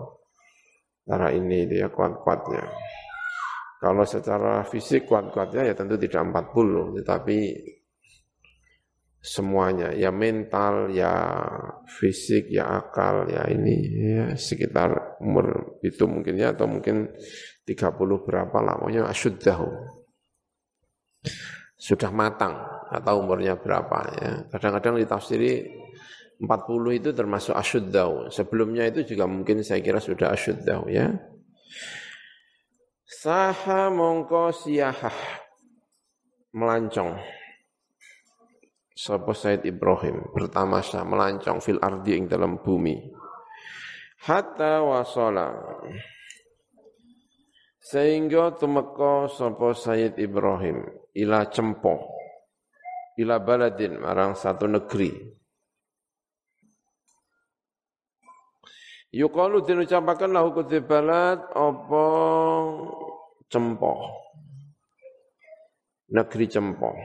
Cara 1.01 1.33
ini 1.33 1.65
itu 1.65 1.81
ya 1.81 1.89
kuat-kuatnya. 1.89 2.61
Kalau 3.81 4.05
secara 4.05 4.61
fisik 4.61 5.09
kuat-kuatnya 5.09 5.69
ya 5.69 5.73
tentu 5.73 5.97
tidak 5.97 6.21
40, 6.29 7.01
tetapi 7.01 7.37
semuanya, 9.17 9.89
ya 9.97 10.13
mental, 10.13 10.93
ya 10.93 11.13
fisik, 11.85 12.53
ya 12.53 12.77
akal, 12.77 13.25
ya 13.29 13.45
ini 13.49 13.75
ya 13.97 14.25
sekitar 14.37 15.17
umur 15.21 15.77
itu 15.81 16.05
mungkin 16.05 16.37
ya 16.37 16.53
atau 16.53 16.69
mungkin 16.69 17.09
30 17.65 18.25
berapa 18.25 18.57
lah, 18.61 18.77
pokoknya 18.81 19.09
asyuddahu. 19.09 19.69
Sudah 21.77 22.09
matang 22.09 22.57
atau 22.89 23.21
umurnya 23.21 23.55
berapa 23.57 23.99
ya. 24.17 24.31
Kadang-kadang 24.49 24.97
ditafsiri 24.97 25.69
40 26.41 26.99
itu 26.99 27.09
termasuk 27.13 27.53
asyuddahu. 27.53 28.33
Sebelumnya 28.33 28.85
itu 28.89 29.05
juga 29.15 29.29
mungkin 29.29 29.61
saya 29.61 29.81
kira 29.81 30.01
sudah 30.01 30.33
asyuddahu 30.33 30.89
ya. 30.89 31.13
Saha 33.07 33.89
mongko 33.89 34.53
siyahah 34.53 35.13
melancong 36.57 37.17
sapa 38.97 39.31
Said 39.37 39.61
Ibrahim 39.69 40.33
bertamasya 40.33 41.05
melancong 41.05 41.61
fil 41.61 41.77
ardi 41.77 42.17
ing 42.17 42.25
dalam 42.25 42.57
bumi 42.57 42.97
hatta 44.25 44.81
wasala 44.81 45.53
sehingga 47.77 48.57
tumeka 48.57 49.29
sapa 49.29 49.77
Said 49.77 50.17
Ibrahim 50.17 50.81
ila 51.17 51.49
cempo 51.49 52.13
ila 53.17 53.41
baladin 53.41 53.97
marang 53.97 54.37
satu 54.37 54.69
negeri 54.69 55.37
Yuqalu 59.17 59.63
din 59.63 59.81
ucapakan 59.87 60.35
lahu 60.35 60.51
kudhi 60.51 60.83
balad 60.83 61.39
apa 61.55 62.03
cempoh. 63.47 63.99
Negeri 66.11 66.45
cempoh. 66.51 66.95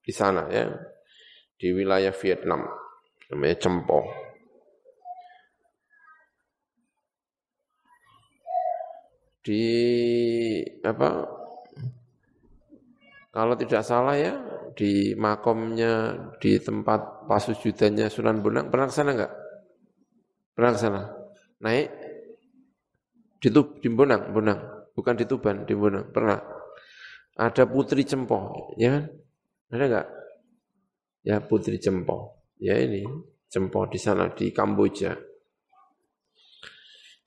Di 0.00 0.12
sana 0.14 0.46
ya. 0.54 0.70
Di 1.58 1.74
wilayah 1.74 2.14
Vietnam. 2.14 2.62
Namanya 3.34 3.56
cempoh. 3.58 4.29
Di 9.40 9.64
apa 10.84 11.40
kalau 13.30 13.54
tidak 13.54 13.86
salah 13.86 14.18
ya, 14.18 14.34
di 14.74 15.14
makomnya, 15.14 16.18
di 16.42 16.58
tempat 16.58 17.30
pasujudannya 17.30 18.10
Sunan 18.10 18.42
Bonang, 18.42 18.66
pernah 18.74 18.90
ke 18.90 18.94
sana 18.94 19.14
enggak? 19.14 19.32
Pernah 20.50 20.70
ke 20.74 20.78
sana? 20.82 21.00
Naik? 21.62 21.88
Di, 23.38 23.48
Tub, 23.54 23.78
di 23.78 23.86
Bonang, 23.86 24.34
Bonang. 24.34 24.90
Bukan 24.98 25.14
di 25.14 25.24
Tuban, 25.30 25.62
di 25.62 25.78
Bonang. 25.78 26.10
Pernah. 26.10 26.42
Ada 27.38 27.70
Putri 27.70 28.02
Cempoh, 28.02 28.74
ya 28.74 28.98
kan? 28.98 29.04
Ada 29.70 29.84
enggak? 29.86 30.06
Ya 31.22 31.36
Putri 31.38 31.78
Cempoh. 31.78 32.50
Ya 32.58 32.82
ini, 32.82 33.06
Cempoh 33.46 33.86
di 33.86 33.96
sana, 34.02 34.26
di 34.34 34.50
Kamboja. 34.50 35.14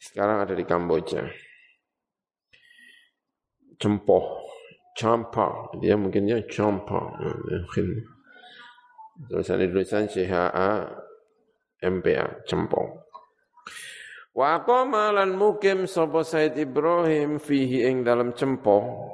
Sekarang 0.03 0.43
ada 0.43 0.51
di 0.51 0.67
Kamboja. 0.67 1.23
Cempoh 3.83 4.39
campa 4.95 5.75
dia 5.83 5.99
mungkinnya 5.99 6.39
campa 6.47 7.03
mungkin. 7.19 7.99
Tulisan 9.27 9.59
tulisan 9.59 10.03
CHA 10.09 10.71
MPA 11.83 12.47
cempong 12.49 12.89
Wa 14.33 14.65
qama 14.65 15.13
lan 15.13 15.37
mukim 15.37 15.85
sapa 15.85 16.25
Said 16.25 16.57
Ibrahim 16.57 17.37
fihi 17.37 17.85
ing 17.85 18.01
dalam 18.01 18.33
cempong 18.33 19.05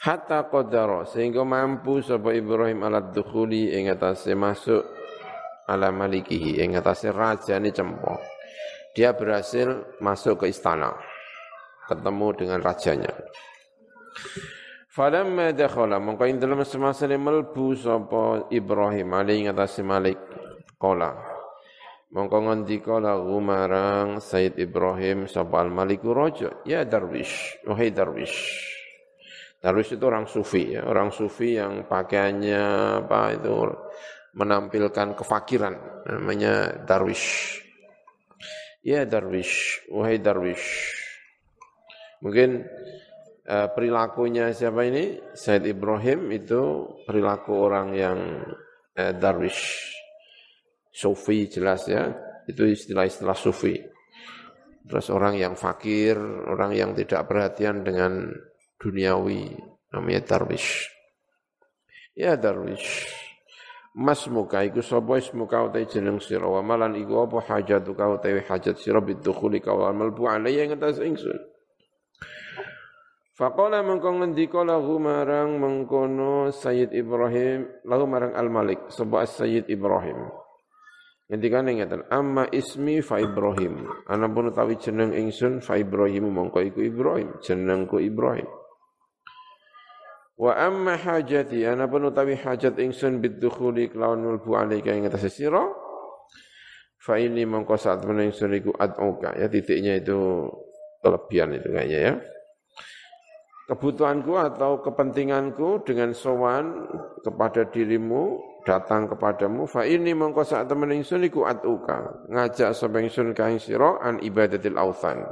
hatta 0.00 0.48
qadara 0.48 1.04
sehingga 1.04 1.44
mampu 1.44 2.00
sapa 2.00 2.32
Ibrahim 2.32 2.86
alat 2.88 3.12
dukhuli 3.12 3.76
ing 3.76 3.92
atase 3.92 4.32
masuk 4.32 4.80
ala 5.68 5.92
malikihi 5.92 6.64
ing 6.64 6.80
atase 6.80 7.12
rajane 7.12 7.68
cempong 7.74 8.16
dia 8.96 9.12
berhasil 9.12 10.00
masuk 10.00 10.46
ke 10.46 10.56
istana 10.56 10.96
ketemu 11.86 12.26
dengan 12.34 12.58
rajanya. 12.60 13.12
Falamma 14.90 15.52
dakhala 15.52 16.00
mongko 16.00 16.24
ing 16.24 16.40
dalem 16.40 16.64
semasa 16.64 17.04
melbu 17.04 17.76
sapa 17.76 18.48
Ibrahim 18.48 19.12
alaihi 19.12 19.44
ngatasi 19.44 19.84
Malik. 19.84 20.16
Qala 20.80 21.12
mongko 22.16 22.48
ngendika 22.48 22.96
lahu 22.96 23.36
marang 23.44 24.24
Said 24.24 24.56
Ibrahim 24.56 25.28
sapa 25.28 25.60
Al 25.60 25.68
Malik 25.68 26.00
Raja. 26.00 26.64
Ya 26.64 26.80
darwish 26.88 27.60
wahai 27.68 27.92
darwish. 27.92 28.72
Darwish 29.60 29.92
itu 29.92 30.04
orang 30.08 30.24
sufi 30.24 30.78
ya, 30.78 30.88
orang 30.88 31.12
sufi 31.12 31.60
yang 31.60 31.84
pakaiannya 31.84 32.64
apa 33.04 33.36
itu 33.36 33.52
menampilkan 34.32 35.12
kefakiran 35.12 35.74
namanya 36.08 36.86
darwish. 36.88 37.60
Ya 38.80 39.04
darwish, 39.04 39.84
wahai 39.92 40.22
darwish. 40.22 40.95
Mungkin 42.24 42.64
uh, 43.48 43.68
perilakunya 43.72 44.52
siapa 44.52 44.86
ini? 44.88 45.20
Said 45.36 45.68
Ibrahim 45.68 46.32
itu 46.32 46.94
perilaku 47.04 47.52
orang 47.56 47.88
yang 47.92 48.18
uh, 48.96 49.12
darwish. 49.16 49.92
Sufi 50.96 51.44
jelas 51.52 51.84
ya, 51.88 52.08
itu 52.48 52.64
istilah-istilah 52.64 53.36
sufi. 53.36 53.76
Terus 54.86 55.10
orang 55.12 55.36
yang 55.36 55.54
fakir, 55.58 56.16
orang 56.46 56.72
yang 56.72 56.96
tidak 56.96 57.26
perhatian 57.26 57.84
dengan 57.84 58.32
duniawi, 58.78 59.52
namanya 59.92 60.22
darwish. 60.24 60.88
Ya 62.16 62.38
darwish. 62.38 63.12
Mas 63.96 64.28
muka 64.28 64.60
iku 64.60 64.84
sapa 64.84 65.16
ismuka 65.16 65.72
utai 65.72 65.88
jeneng 65.88 66.20
sira 66.20 66.44
wa 66.44 66.60
malan 66.60 66.92
iku 67.00 67.24
apa 67.24 67.40
hajatuka 67.48 68.20
utai 68.20 68.44
hajat 68.44 68.76
sira 68.76 69.00
bidukhuli 69.00 69.64
ka 69.64 69.72
wal 69.72 69.96
malbu 69.96 70.28
alayya 70.28 70.68
ing 70.68 70.76
atas 70.76 71.00
ingsun. 71.00 71.55
Faqala 73.36 73.84
mengko 73.84 74.16
ngendika 74.16 74.64
lahu 74.64 74.96
marang 74.96 75.60
mengkono 75.60 76.48
Sayyid 76.48 76.96
Ibrahim 76.96 77.68
lahu 77.84 78.08
marang 78.08 78.32
Al-Malik 78.32 78.88
sebab 78.88 79.28
Sayyid 79.28 79.68
Ibrahim. 79.68 80.32
Ngendikane 81.28 81.76
ngeten, 81.76 82.08
amma 82.08 82.48
ismi 82.48 83.04
fa 83.04 83.20
Ibrahim. 83.20 83.92
Ana 84.08 84.32
pun 84.32 84.48
utawi 84.48 84.80
jeneng 84.80 85.12
ingsun 85.12 85.60
fa 85.60 85.76
Ibrahim 85.76 86.32
mongko 86.32 86.64
iku 86.64 86.80
Ibrahim, 86.80 87.36
jenengku 87.44 88.00
Ibrahim. 88.00 88.48
Wa 90.40 90.56
amma 90.56 90.96
hajati 90.96 91.60
ana 91.68 91.84
pun 91.92 92.08
utawi 92.08 92.40
hajat 92.40 92.80
ingsun 92.80 93.20
bidukhuli 93.20 93.92
kelawan 93.92 94.24
mulbu 94.24 94.56
alika 94.56 94.96
ing 94.96 95.12
atas 95.12 95.28
sira. 95.28 95.60
Fa 96.96 97.20
ini 97.20 97.44
mongko 97.44 97.76
saat 97.76 98.00
ingsun 98.00 98.56
iku 98.64 98.72
ad'uka 98.72 99.36
ya 99.36 99.44
titiknya 99.52 100.00
itu 100.00 100.48
kelebihan 101.04 101.52
itu 101.52 101.68
kayaknya 101.68 102.00
ya 102.00 102.14
kebutuhanku 103.66 104.38
atau 104.38 104.78
kepentinganku 104.82 105.82
dengan 105.82 106.14
sowan 106.14 106.86
kepada 107.22 107.66
dirimu 107.66 108.38
datang 108.62 109.10
kepadamu 109.10 109.66
fa 109.66 109.86
ini 109.86 110.14
mongko 110.14 110.42
sak 110.42 110.70
temen 110.70 110.90
ingsun 110.94 111.26
iku 111.26 111.46
atuka 111.46 112.26
ngajak 112.30 112.74
sapa 112.74 113.02
ingsun 113.02 113.34
ka 113.34 113.50
sira 113.58 113.98
an 114.02 114.22
ibadatil 114.22 114.78
authan 114.78 115.22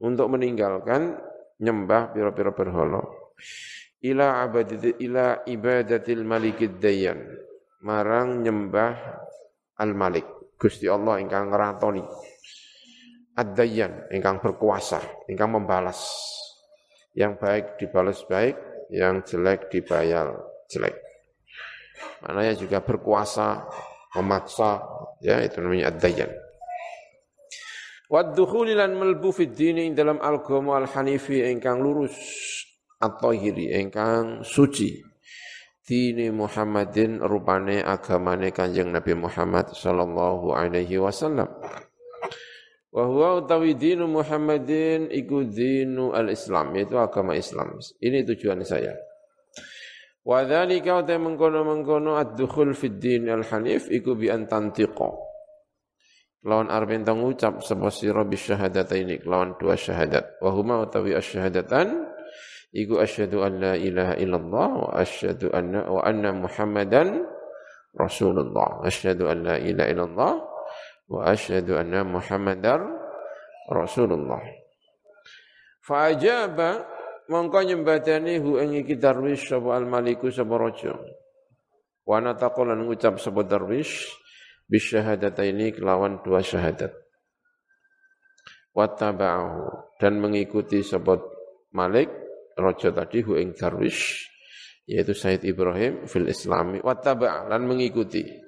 untuk 0.00 0.28
meninggalkan 0.32 1.16
nyembah 1.60 2.12
pira-pira 2.12 2.52
berhala. 2.52 3.00
Ila 4.04 4.44
abadati 4.44 5.00
ila 5.00 5.48
ibadatil 5.48 6.24
malikid 6.28 6.76
dayyan. 6.76 7.24
Marang 7.84 8.44
nyembah 8.44 8.92
al 9.80 9.96
malik 9.96 10.24
Gusti 10.60 10.88
Allah 10.88 11.20
ingkang 11.20 11.52
ngratoni 11.52 12.04
ad-dayyan 13.34 14.14
ingkang 14.14 14.38
berkuasa 14.38 15.02
ingkang 15.26 15.50
membalas 15.50 16.00
yang 17.14 17.38
baik 17.38 17.78
dibalas 17.78 18.26
baik, 18.26 18.58
yang 18.90 19.22
jelek 19.22 19.70
dibayar 19.70 20.34
jelek. 20.68 20.98
Mananya 22.26 22.54
juga 22.58 22.82
berkuasa, 22.82 23.64
memaksa, 24.18 24.82
ya 25.22 25.40
itu 25.40 25.62
namanya 25.62 25.94
ad-dayyan. 25.94 26.30
Waddukhuli 28.10 28.76
lan 28.76 28.94
melbu 28.94 29.30
fid 29.32 29.56
dini 29.56 29.90
dalam 29.96 30.20
agama 30.20 30.76
al-hanifi 30.78 31.40
ingkang 31.50 31.80
lurus 31.80 32.14
atau 33.00 33.32
hiri 33.32 33.74
ingkang 33.74 34.44
suci. 34.44 35.14
Dini 35.84 36.32
Muhammadin 36.32 37.20
rupane 37.20 37.84
agamane 37.84 38.48
Kanjeng 38.56 38.88
Nabi 38.88 39.12
Muhammad 39.12 39.76
sallallahu 39.76 40.56
alaihi 40.56 40.96
wasallam. 40.96 41.44
Wa 42.94 43.10
huwa 43.10 43.42
utawi 43.42 43.74
dinu 43.74 44.06
Muhammadin 44.06 45.10
iku 45.10 45.42
dinu 45.42 46.14
al-Islam, 46.14 46.78
yaitu 46.78 46.94
agama 46.94 47.34
Islam. 47.34 47.74
Ini 47.98 48.22
tujuan 48.22 48.62
saya. 48.62 48.94
Wa 50.22 50.46
dzalika 50.46 51.02
uta 51.02 51.18
mengkono-mengkono 51.18 52.14
ad-dukhul 52.14 52.70
fid 52.70 53.02
din 53.02 53.26
al-hanif 53.26 53.90
iku 53.90 54.14
bi 54.14 54.30
an 54.30 54.46
tantiqa. 54.46 55.10
Lawan 56.46 56.70
arep 56.70 56.94
entang 56.94 57.18
ngucap 57.18 57.66
sapa 57.66 57.90
sira 57.90 58.22
bi 58.22 58.38
syahadataini 58.38 59.26
lawan 59.26 59.58
dua 59.58 59.74
syahadat. 59.74 60.38
Wa 60.38 60.54
huma 60.54 60.86
utawi 60.86 61.18
asyhadatan 61.18 61.98
iku 62.70 63.02
asyhadu 63.02 63.42
an 63.42 63.52
la 63.58 63.74
ilaha 63.74 64.14
illallah 64.22 64.68
wa 64.70 64.88
asyhadu 65.02 65.50
anna 65.50 65.82
wa 65.90 65.98
anna 66.06 66.30
Muhammadan 66.30 67.26
Rasulullah. 67.90 68.86
Asyhadu 68.86 69.26
an 69.26 69.38
la 69.42 69.56
ilaha 69.58 69.88
illallah 69.90 70.32
wa 71.08 71.28
asyhadu 71.28 71.76
anna 71.76 72.04
Muhammadar 72.04 72.80
Rasulullah. 73.68 74.40
Fa 75.84 76.08
ajaba 76.12 76.84
mongko 77.28 77.60
nyembadani 77.64 78.40
hu 78.40 78.56
ing 78.60 78.84
iki 78.84 78.96
darwis 78.96 79.44
sapa 79.44 79.76
al 79.76 79.84
maliku 79.88 80.32
sapa 80.32 80.54
raja. 80.56 80.96
Wa 82.04 82.20
nataqalan 82.20 82.84
ngucap 82.84 83.20
sapa 83.20 83.44
darwis 83.44 83.88
bisyahadataini 84.68 85.76
kelawan 85.76 86.20
dua 86.24 86.40
syahadat. 86.40 86.92
Wattaba'ahu 88.74 89.96
dan 90.02 90.18
mengikuti 90.18 90.82
sapa 90.82 91.20
Malik 91.74 92.10
raja 92.54 92.90
tadi 92.94 93.22
hu 93.22 93.38
ing 93.38 93.54
darwis 93.54 94.30
yaitu 94.84 95.16
Said 95.16 95.42
Ibrahim 95.48 96.04
fil 96.04 96.28
Islami 96.28 96.78
wattaba' 96.84 97.48
dan 97.48 97.64
mengikuti 97.64 98.43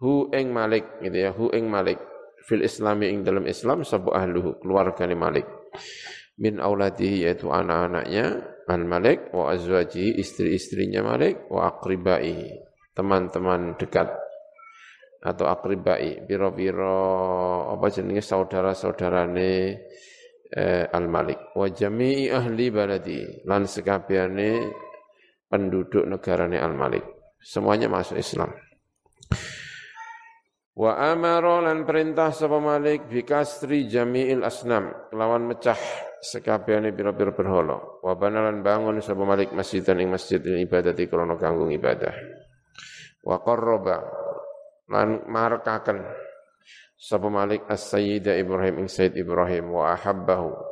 hu 0.00 0.32
ing 0.32 0.50
Malik 0.50 0.98
gitu 1.04 1.16
ya. 1.16 1.30
Hu 1.30 1.52
ing 1.52 1.68
Malik. 1.68 2.00
Fil 2.48 2.64
Islami 2.64 3.12
ing 3.12 3.22
dalam 3.22 3.44
Islam 3.46 3.84
sabu 3.84 4.10
ahluhu 4.10 4.58
keluargane 4.58 5.14
Malik. 5.14 5.46
Min 6.40 6.56
auladihi 6.56 7.28
yaitu 7.28 7.52
anak-anaknya 7.52 8.56
Al-Malik 8.64 9.34
wa 9.36 9.52
azwajihi 9.52 10.16
istri-istrinya 10.16 11.04
Malik 11.04 11.46
wa 11.52 11.68
aqribaihi 11.68 12.64
teman-teman 12.96 13.76
dekat. 13.76 14.08
Atau 15.20 15.52
akribai 15.52 16.24
biro-biro 16.24 17.68
apa 17.76 17.92
jenenge 17.92 18.24
saudara-saudarane 18.24 19.52
eh, 20.50 20.84
Al-Malik 20.90 21.54
wa 21.54 21.68
jami'i 21.70 22.32
ahli 22.32 22.72
baladi 22.72 23.20
lan 23.46 23.68
sekabehane 23.68 24.50
penduduk 25.46 26.06
negarane 26.06 26.58
Al-Malik 26.58 27.04
semuanya 27.38 27.86
masuk 27.86 28.18
Islam 28.18 28.50
Wa 30.70 30.96
amara 31.02 31.66
lan 31.66 31.82
perintah 31.82 32.30
sapa 32.30 32.62
Malik 32.62 33.10
bikastri 33.10 33.90
jami'il 33.90 34.46
asnam 34.46 34.94
kelawan 35.10 35.50
mecah 35.50 35.76
sekabehane 36.22 36.94
pira-pira 36.94 37.34
berhala. 37.34 38.00
Wa 38.00 38.14
banalan 38.14 38.62
bangun 38.62 39.02
sapa 39.02 39.26
Malik 39.26 39.50
masjidan 39.50 39.98
ing 39.98 40.14
masjid 40.14 40.38
ibadati 40.38 41.10
krana 41.10 41.34
kanggo 41.34 41.66
ibadah. 41.68 42.14
Wa 43.26 43.42
qarraba 43.42 43.98
lan 44.88 45.26
markaken 45.26 46.06
sapa 46.94 47.26
Malik 47.26 47.66
as-Sayyidah 47.66 48.38
Ibrahim 48.38 48.84
ing 48.84 48.88
Sayyid 48.88 49.18
Ibrahim 49.18 49.74
wa 49.74 49.90
ahabbahu 49.96 50.70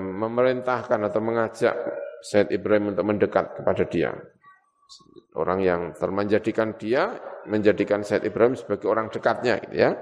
memerintahkan 0.00 1.00
atau 1.10 1.20
mengajak 1.20 1.76
Sayyid 2.24 2.48
Ibrahim 2.54 2.96
untuk 2.96 3.04
mendekat 3.04 3.60
kepada 3.60 3.84
dia. 3.84 4.14
Orang 5.36 5.60
yang 5.60 5.92
termenjadikan 5.92 6.80
dia 6.80 7.12
menjadikan 7.44 8.00
Said 8.00 8.24
Ibrahim 8.24 8.56
sebagai 8.56 8.88
orang 8.88 9.12
dekatnya 9.12 9.60
gitu 9.68 9.76
ya. 9.76 9.92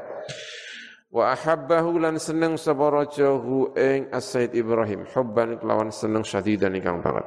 Wa 1.15 1.35
ahabbahu 1.35 1.99
lan 2.03 2.19
seneng 2.19 2.55
sapa 2.59 2.91
raja 2.91 3.35
hu 3.35 3.71
ing 3.75 4.11
As-Said 4.11 4.55
Ibrahim 4.55 5.07
hubban 5.15 5.59
kelawan 5.59 5.91
seneng 5.95 6.23
syadidan 6.27 6.75
ingkang 6.75 7.03
banget. 7.03 7.27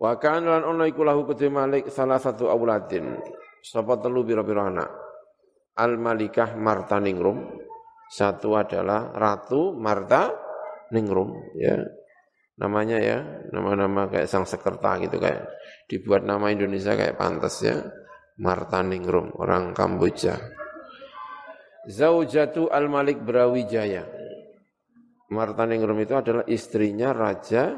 Wa 0.00 0.16
kana 0.16 0.60
lan 0.60 0.64
ono 0.64 0.88
iku 0.88 1.04
lahu 1.04 1.28
kedhe 1.28 1.52
Malik 1.52 1.92
salah 1.92 2.16
satu 2.16 2.48
auladin. 2.48 3.20
Sapa 3.60 4.00
telu 4.00 4.24
pira-pira 4.24 4.68
anak. 4.68 4.90
Al 5.76 5.96
Malikah 6.00 6.56
Marta 6.56 7.00
Ningrum. 7.00 7.48
Satu 8.12 8.60
adalah 8.60 9.12
Ratu 9.12 9.72
Marta 9.72 10.32
Ningrum 10.92 11.32
ya. 11.56 11.80
Namanya 12.60 13.00
ya, 13.00 13.18
nama-nama 13.48 14.06
kayak 14.12 14.28
sang 14.28 14.44
sekerta 14.44 15.00
gitu 15.00 15.16
kayak 15.16 15.48
dibuat 15.88 16.26
nama 16.26 16.50
Indonesia 16.52 16.94
kayak 16.94 17.18
pantas 17.18 17.62
ya. 17.62 17.80
Marta 18.42 18.80
Ningrum, 18.80 19.36
orang 19.38 19.76
Kamboja. 19.76 20.40
Zaujatu 21.86 22.72
Al-Malik 22.72 23.20
Brawijaya. 23.20 24.08
Marta 25.32 25.64
Ningrum 25.64 25.96
itu 26.00 26.14
adalah 26.16 26.44
istrinya 26.48 27.12
Raja 27.12 27.76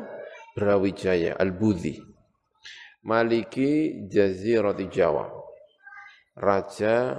Brawijaya 0.55 1.37
Al-Budhi. 1.37 2.01
Maliki 3.05 4.05
Jazirati 4.09 4.87
Jawa. 4.89 5.29
Raja 6.35 7.15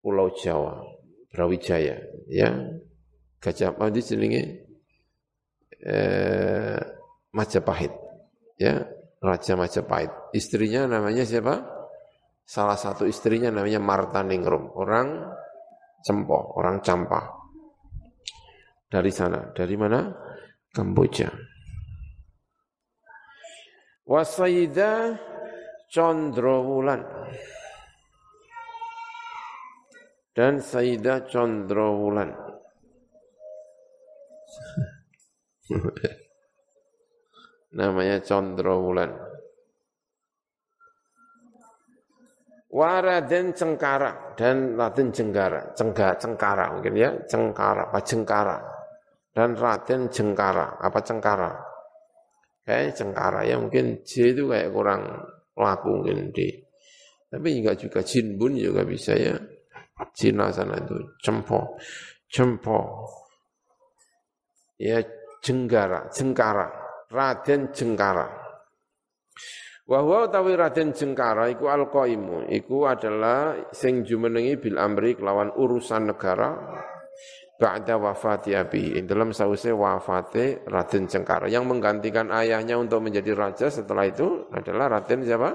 Pulau 0.00 0.32
Jawa, 0.32 0.80
Brawijaya, 1.28 2.00
ya. 2.24 2.50
Gajah 3.40 3.76
apa 3.76 3.92
jenenge? 3.92 4.64
Eh, 5.80 6.80
Majapahit 7.32 7.99
ya 8.60 8.84
Raja 9.24 9.56
Majapahit. 9.56 10.12
Istrinya 10.36 10.84
namanya 10.84 11.24
siapa? 11.24 11.64
Salah 12.44 12.76
satu 12.76 13.08
istrinya 13.08 13.48
namanya 13.48 13.80
Marta 13.80 14.20
Ningrum, 14.20 14.76
orang 14.76 15.32
Cempo, 16.04 16.56
orang 16.60 16.84
Campa. 16.84 17.40
Dari 18.90 19.12
sana, 19.14 19.54
dari 19.56 19.76
mana? 19.78 20.12
Kamboja. 20.70 21.30
Wasayida 24.04 25.14
Condrowulan 25.86 27.06
dan 30.34 30.58
Sayyidah 30.58 31.30
Condrowulan. 31.30 32.34
namanya 37.74 38.18
Condro 38.22 38.82
Wulan. 38.82 39.10
Waraden 42.70 43.50
Cengkara 43.50 44.38
dan 44.38 44.78
Raden 44.78 45.10
Jenggara, 45.10 45.74
Cengga 45.74 46.14
Cengkara 46.14 46.70
mungkin 46.70 46.94
ya, 46.94 47.10
Cengkara, 47.26 47.90
apa 47.90 47.98
Jengkara 48.06 48.62
dan 49.34 49.58
Raden 49.58 50.06
Jengkara, 50.06 50.78
apa 50.78 51.02
Cengkara? 51.02 51.50
Kayak 52.62 52.94
Cengkara 52.94 53.42
ya 53.42 53.58
mungkin 53.58 54.06
J 54.06 54.38
itu 54.38 54.46
kayak 54.46 54.70
kurang 54.70 55.02
laku 55.58 55.98
mungkin 55.98 56.30
di. 56.30 56.46
Tapi 57.30 57.62
enggak 57.62 57.78
juga 57.82 58.06
Jinbun 58.06 58.54
juga 58.54 58.86
bisa 58.86 59.18
ya. 59.18 59.34
Cina 60.16 60.48
sana 60.48 60.80
itu 60.80 60.96
Cempo, 61.20 61.76
Cempo. 62.30 63.04
Ya 64.80 65.02
Jenggara, 65.44 66.08
Jengkara. 66.08 66.79
Raden 67.10 67.74
Jengkara. 67.74 68.30
Wahwa 69.90 70.30
utawi 70.30 70.54
Raden 70.54 70.94
Jengkara 70.94 71.50
iku 71.50 71.66
alqaimu, 71.66 72.46
iku 72.46 72.86
adalah 72.86 73.58
sing 73.74 74.06
jumenengi 74.06 74.54
bil 74.54 74.78
amri 74.78 75.18
kelawan 75.18 75.50
urusan 75.50 76.14
negara 76.14 76.54
ba'da 77.58 77.98
wafati 77.98 78.54
abi. 78.54 79.02
Dalam 79.02 79.34
sause 79.34 79.74
wafate 79.74 80.62
Raden 80.62 81.10
Jengkara 81.10 81.50
yang 81.50 81.66
menggantikan 81.66 82.30
ayahnya 82.30 82.78
untuk 82.78 83.02
menjadi 83.02 83.34
raja 83.34 83.66
setelah 83.66 84.06
itu 84.06 84.46
adalah 84.54 84.86
Raden 84.94 85.26
siapa? 85.26 85.50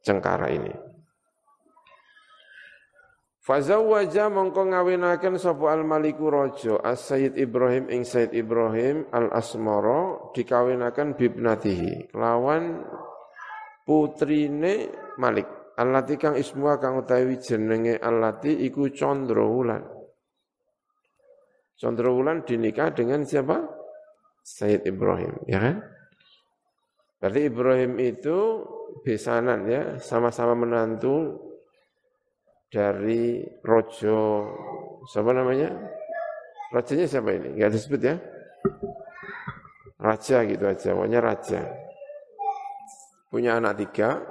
Jengkara 0.00 0.48
ini. 0.48 0.91
Fazawwaja 3.42 4.30
mongko 4.30 4.70
ngawinaken 4.70 5.34
sapa 5.34 5.74
al-maliku 5.74 6.30
raja 6.30 6.78
as-sayyid 6.78 7.34
Ibrahim 7.34 7.90
ing 7.90 8.06
Sayyid 8.06 8.38
Ibrahim 8.38 9.10
al-Asmara 9.10 10.30
dikawinaken 10.30 11.18
bibnatihi 11.18 12.14
kelawan 12.14 12.86
putrine 13.82 14.94
Malik 15.18 15.74
allati 15.74 16.14
kang 16.22 16.38
ismuha 16.38 16.78
kang 16.78 17.02
utawi 17.02 17.42
jenenge 17.42 17.98
allati 17.98 18.62
iku 18.62 18.86
Candra 18.94 19.42
Wulan 19.42 19.82
Candra 21.74 22.14
Wulan 22.14 22.46
dinikah 22.46 22.94
dengan 22.94 23.26
siapa? 23.26 23.58
Sayyid 24.38 24.86
Ibrahim 24.86 25.34
ya 25.50 25.58
kan? 25.58 25.82
Berarti 27.18 27.40
Ibrahim 27.50 27.92
itu 27.98 28.38
besanan 29.02 29.66
ya, 29.66 29.98
sama-sama 29.98 30.54
menantu 30.54 31.42
dari 32.72 33.44
rojo 33.60 34.48
siapa 35.04 35.36
namanya? 35.36 35.68
Rajanya 36.72 37.04
siapa 37.04 37.36
ini? 37.36 37.52
Enggak 37.52 37.76
disebut 37.76 38.00
ya? 38.00 38.16
Raja 40.00 40.36
gitu 40.48 40.64
aja, 40.64 40.88
pokoknya 40.96 41.20
raja. 41.20 41.60
Punya 43.28 43.60
anak 43.60 43.76
tiga, 43.76 44.24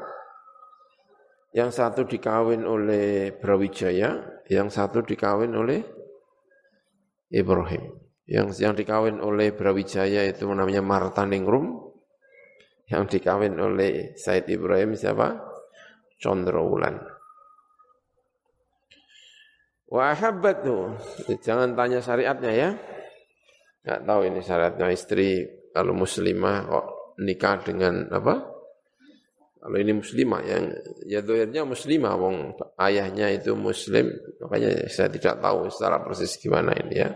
yang 1.54 1.70
satu 1.70 2.04
dikawin 2.10 2.66
oleh 2.66 3.32
Brawijaya, 3.38 4.42
yang 4.50 4.68
satu 4.74 5.06
dikawin 5.06 5.54
oleh 5.54 5.86
Ibrahim. 7.30 7.94
Yang 8.26 8.64
yang 8.64 8.74
dikawin 8.74 9.22
oleh 9.22 9.54
Brawijaya 9.54 10.28
itu 10.28 10.50
namanya 10.50 10.84
Martaningrum, 10.84 11.94
yang 12.90 13.06
dikawin 13.08 13.56
oleh 13.62 14.18
Said 14.18 14.50
Ibrahim 14.50 14.98
siapa? 14.98 15.40
Condrowulan. 16.20 17.21
Wa 19.92 20.16
tuh, 20.64 20.96
jangan 21.44 21.76
tanya 21.76 22.00
syariatnya 22.00 22.52
ya. 22.56 22.70
Enggak 23.84 24.02
tahu 24.08 24.22
ini 24.24 24.40
syariatnya 24.40 24.88
istri 24.88 25.44
kalau 25.76 25.92
muslimah 25.92 26.64
kok 26.64 26.88
nikah 27.20 27.60
dengan 27.60 28.08
apa? 28.08 28.40
Kalau 29.62 29.78
ini 29.78 29.94
muslimah 29.94 30.42
yang 30.48 30.64
ya 31.06 31.22
muslimah, 31.68 32.18
wong 32.18 32.56
ayahnya 32.82 33.36
itu 33.36 33.52
muslim, 33.54 34.10
makanya 34.42 34.88
saya 34.88 35.12
tidak 35.12 35.38
tahu 35.44 35.68
secara 35.68 36.02
persis 36.02 36.40
gimana 36.40 36.72
ini 36.72 36.96
ya. 36.96 37.12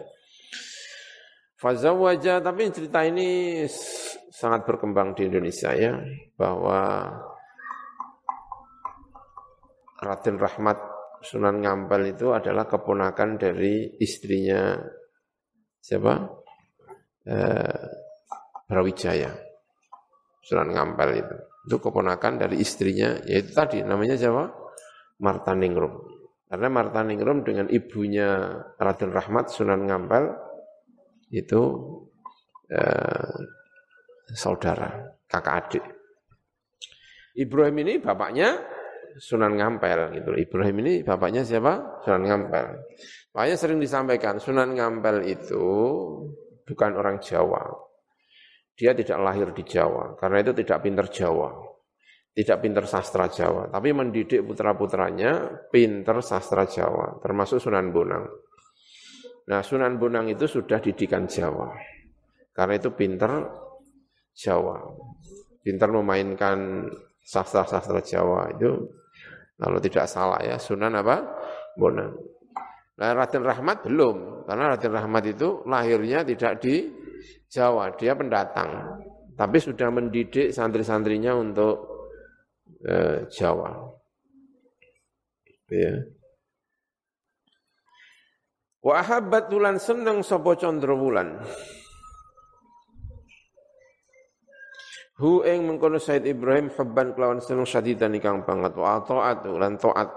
Fazawwaja, 1.58 2.44
tapi 2.44 2.70
cerita 2.70 3.02
ini 3.02 3.64
sangat 4.30 4.68
berkembang 4.68 5.16
di 5.18 5.26
Indonesia 5.26 5.74
ya, 5.74 5.98
bahwa 6.38 7.08
Raden 10.04 10.38
Rahmat 10.38 10.95
Sunan 11.26 11.58
Ngampel 11.58 12.14
itu 12.14 12.30
adalah 12.38 12.70
keponakan 12.70 13.42
dari 13.42 13.98
istrinya 13.98 14.78
siapa? 15.82 16.14
Eh, 17.26 17.86
Brawijaya. 18.70 19.34
Sunan 20.46 20.70
Ngampel 20.70 21.10
itu. 21.18 21.36
Itu 21.66 21.82
keponakan 21.82 22.46
dari 22.46 22.62
istrinya, 22.62 23.18
yaitu 23.26 23.50
tadi 23.58 23.82
namanya 23.82 24.14
siapa? 24.14 24.54
Marta 25.26 25.58
Ningrum. 25.58 26.16
Karena 26.46 26.70
Martaningrum 26.70 27.42
dengan 27.42 27.66
ibunya 27.74 28.54
Raden 28.78 29.10
Rahmat 29.10 29.50
Sunan 29.50 29.90
Ngampel 29.90 30.30
itu 31.34 31.62
eh, 32.70 33.38
saudara, 34.30 35.10
kakak 35.26 35.56
adik. 35.66 35.86
Ibrahim 37.36 37.82
ini 37.82 37.94
bapaknya 37.98 38.75
Sunan 39.16 39.56
Ngampel 39.56 40.20
gitu. 40.20 40.32
Ibrahim 40.36 40.76
ini 40.84 40.94
bapaknya 41.08 41.48
siapa? 41.48 42.04
Sunan 42.04 42.24
Ngampel. 42.28 42.66
Makanya 43.32 43.56
sering 43.56 43.80
disampaikan 43.80 44.40
Sunan 44.40 44.76
Ngampel 44.76 45.24
itu 45.28 45.66
bukan 46.68 46.92
orang 47.00 47.24
Jawa. 47.24 47.64
Dia 48.76 48.92
tidak 48.92 49.24
lahir 49.24 49.56
di 49.56 49.64
Jawa, 49.64 50.20
karena 50.20 50.44
itu 50.44 50.52
tidak 50.52 50.84
pinter 50.84 51.08
Jawa. 51.08 51.64
Tidak 52.36 52.60
pinter 52.60 52.84
sastra 52.84 53.32
Jawa, 53.32 53.72
tapi 53.72 53.96
mendidik 53.96 54.44
putra-putranya 54.44 55.64
pinter 55.72 56.20
sastra 56.20 56.68
Jawa, 56.68 57.24
termasuk 57.24 57.64
Sunan 57.64 57.96
Bonang. 57.96 58.28
Nah, 59.48 59.64
Sunan 59.64 59.96
Bonang 59.96 60.28
itu 60.28 60.44
sudah 60.44 60.84
didikan 60.84 61.24
Jawa. 61.32 61.72
Karena 62.52 62.76
itu 62.76 62.92
pinter 62.92 63.32
Jawa. 64.36 64.84
Pinter 65.64 65.90
memainkan 65.96 66.92
sastra-sastra 67.24 68.04
Jawa 68.04 68.52
itu 68.52 68.92
kalau 69.56 69.80
tidak 69.80 70.06
salah 70.12 70.40
ya 70.44 70.60
Sunan 70.60 70.96
apa? 71.00 71.24
Bonang. 71.80 72.16
Nah, 72.96 73.12
Raden 73.12 73.44
Rahmat 73.44 73.84
belum, 73.84 74.48
karena 74.48 74.72
Raden 74.72 74.94
Rahmat 74.96 75.24
itu 75.28 75.68
lahirnya 75.68 76.24
tidak 76.24 76.64
di 76.64 76.88
Jawa, 77.52 77.92
dia 78.00 78.16
pendatang. 78.16 79.00
Tapi 79.36 79.58
sudah 79.60 79.92
mendidik 79.92 80.56
santri-santrinya 80.56 81.36
untuk 81.36 81.76
eh, 82.88 83.28
Jawa. 83.28 83.76
Ya. 85.68 86.08
Wa 88.80 89.02
ahabbat 89.02 89.52
seneng 89.82 90.24
sapa 90.24 90.56
Candra 90.56 90.96
Wulan. 90.96 91.42
Hu 95.16 95.48
ing 95.48 95.64
mengkono 95.64 95.96
Said 95.96 96.28
Ibrahim 96.28 96.68
hubban 96.76 97.16
kelawan 97.16 97.40
seneng 97.40 97.64
syadidan 97.64 98.20
ikang 98.20 98.44
banget 98.44 98.76
wa 98.76 99.00
taat 99.00 99.48
lan 99.48 99.80
taat. 99.80 100.12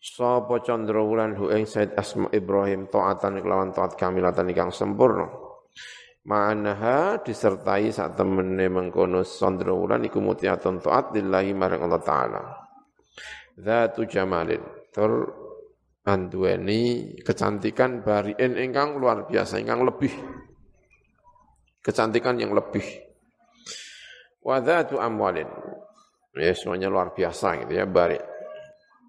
Sapa 0.00 0.60
Candra 0.60 1.00
Wulan 1.00 1.32
hu 1.32 1.48
ing 1.48 1.64
Said 1.64 1.96
Asma 1.96 2.28
Ibrahim 2.28 2.92
taatan 2.92 3.40
kelawan 3.40 3.72
taat 3.72 3.96
kamilatan 3.96 4.52
ikang 4.52 4.68
sempurna. 4.68 5.32
Ma'anaha 6.28 7.24
disertai 7.24 7.88
saat 7.88 8.20
temene 8.20 8.68
mengkono 8.68 9.24
Candra 9.24 9.72
Wulan 9.72 10.04
iku 10.04 10.20
mutiatun 10.20 10.84
taat 10.84 11.16
lillahi 11.16 11.56
marang 11.56 11.80
Allah 11.88 12.04
taala. 12.04 12.42
Zatu 13.56 14.04
jamalin 14.04 14.60
tur 14.92 15.24
anduweni 16.04 17.16
kecantikan 17.24 18.04
bariin 18.04 18.60
ingkang 18.60 19.00
luar 19.00 19.24
biasa 19.24 19.56
ingkang 19.56 19.88
lebih 19.88 20.12
kecantikan 21.80 22.36
yang 22.36 22.52
lebih 22.52 23.09
Wadatu 24.50 24.98
amwalin. 24.98 25.46
Ya 26.34 26.50
semuanya 26.58 26.90
luar 26.90 27.14
biasa 27.14 27.62
gitu 27.62 27.78
ya, 27.78 27.86
barik. 27.86 28.22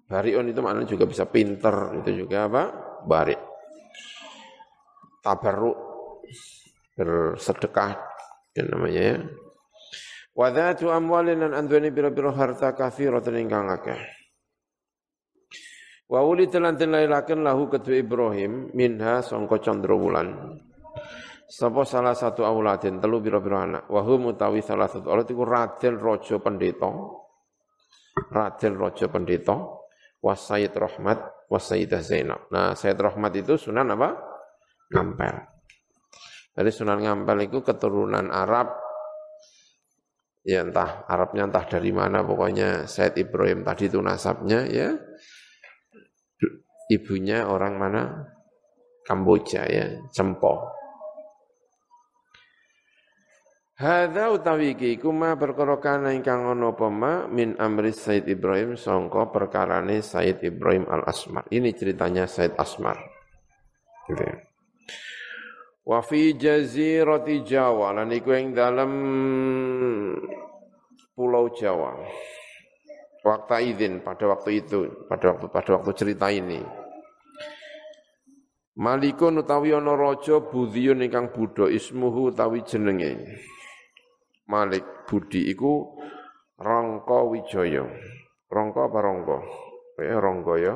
Bariun 0.06 0.54
itu 0.54 0.60
maknanya 0.62 0.86
juga 0.86 1.04
bisa 1.10 1.26
pinter, 1.26 1.98
itu 1.98 2.22
juga 2.22 2.46
apa? 2.46 2.62
Barik. 3.02 3.40
Tabarruk, 5.22 5.78
bersedekah, 6.94 7.98
yang 8.54 8.68
namanya 8.70 9.02
ya. 9.02 9.16
Wadatu 10.32 10.94
amwalin 10.94 11.42
dan 11.42 11.52
anduani 11.58 11.90
biro-biro 11.90 12.30
harta 12.32 12.72
kathiratan 12.72 13.36
ingkang 13.42 13.66
akeh. 13.68 13.98
Wa 16.08 16.20
uli 16.24 16.48
telan 16.48 16.76
lahu 16.76 17.68
kedua 17.72 17.96
Ibrahim 17.96 18.72
minha 18.76 19.24
songko 19.24 19.60
condro 19.60 19.96
wulan. 19.96 20.60
Sapa 21.52 21.84
salah 21.84 22.16
satu 22.16 22.48
auladin 22.48 22.96
telu 22.96 23.20
biro-biro 23.20 23.60
anak. 23.60 23.84
Wahum 23.92 24.32
utawi 24.32 24.64
salah 24.64 24.88
satu 24.88 25.12
aulad 25.12 25.28
iku 25.28 25.44
Raden 25.44 26.00
Raja 26.00 26.40
Pendeta. 26.40 26.88
Raden 28.32 28.72
Raja 28.80 29.06
Pendeta 29.12 29.60
Wasaid 30.24 30.72
Rahmat 30.72 31.20
Wasaidah 31.52 32.00
Zainab. 32.00 32.48
Nah, 32.48 32.72
Said 32.72 32.96
Rahmat 32.96 33.36
itu 33.36 33.60
Sunan 33.60 33.92
apa? 33.92 34.16
Ngampel. 34.96 35.36
Jadi 36.56 36.70
Sunan 36.72 37.04
Ngampel 37.04 37.52
itu 37.52 37.60
keturunan 37.60 38.32
Arab 38.32 38.72
ya 40.40 40.64
entah 40.64 41.04
Arabnya 41.04 41.52
entah 41.52 41.68
dari 41.68 41.92
mana 41.92 42.24
pokoknya 42.24 42.88
Said 42.88 43.20
Ibrahim 43.20 43.60
tadi 43.62 43.92
itu 43.92 44.00
nasabnya 44.00 44.64
ya 44.66 44.90
ibunya 46.90 47.46
orang 47.46 47.78
mana 47.78 48.02
Kamboja 49.06 49.68
ya 49.70 49.86
Cempo 50.10 50.81
Hadza 53.72 54.28
utawi 54.28 54.76
iki 54.76 55.00
iku 55.00 55.08
ma 55.16 55.32
perkara 55.32 55.80
kana 55.80 56.12
ingkang 56.12 56.44
ana 56.44 56.76
apa 56.76 56.86
ma 56.92 57.24
min 57.24 57.56
amri 57.56 57.96
Said 57.96 58.28
Ibrahim 58.28 58.76
sangka 58.76 59.32
perkarane 59.32 60.04
Said 60.04 60.44
Ibrahim 60.44 60.84
Al 60.92 61.08
Asmar. 61.08 61.48
Ini 61.48 61.72
ceritanya 61.72 62.28
Said 62.28 62.52
Asmar. 62.60 63.00
Gitu. 64.06 64.20
Ya. 64.20 64.36
Wa 65.82 65.98
fi 66.04 66.36
jazirati 66.38 67.42
Jawa 67.42 67.96
lan 67.96 68.12
iku 68.14 68.30
ing 68.36 68.54
dalem 68.54 68.92
pulau 71.16 71.50
Jawa. 71.50 71.96
Waktu 73.22 73.74
izin 73.74 74.02
pada 74.02 74.26
waktu 74.30 74.66
itu, 74.66 75.06
pada 75.06 75.34
waktu 75.34 75.46
pada 75.46 75.70
waktu 75.78 75.90
cerita 75.94 76.26
ini. 76.30 76.58
Malikun 78.72 79.42
utawi 79.42 79.74
ana 79.74 79.94
raja 79.94 80.42
budhiyun 80.42 81.06
ingkang 81.06 81.30
budha 81.30 81.70
ismuhu 81.70 82.34
utawi 82.34 82.66
jenenge. 82.66 83.14
Malik 84.50 85.06
Budi 85.06 85.46
iku 85.50 85.94
Rangka 86.58 87.26
Wijaya. 87.26 87.86
Rangka 88.50 88.80
apa 88.90 88.98
Rangka? 88.98 89.38
Ya 90.02 90.18
Rangka 90.18 90.54
ya. 90.58 90.74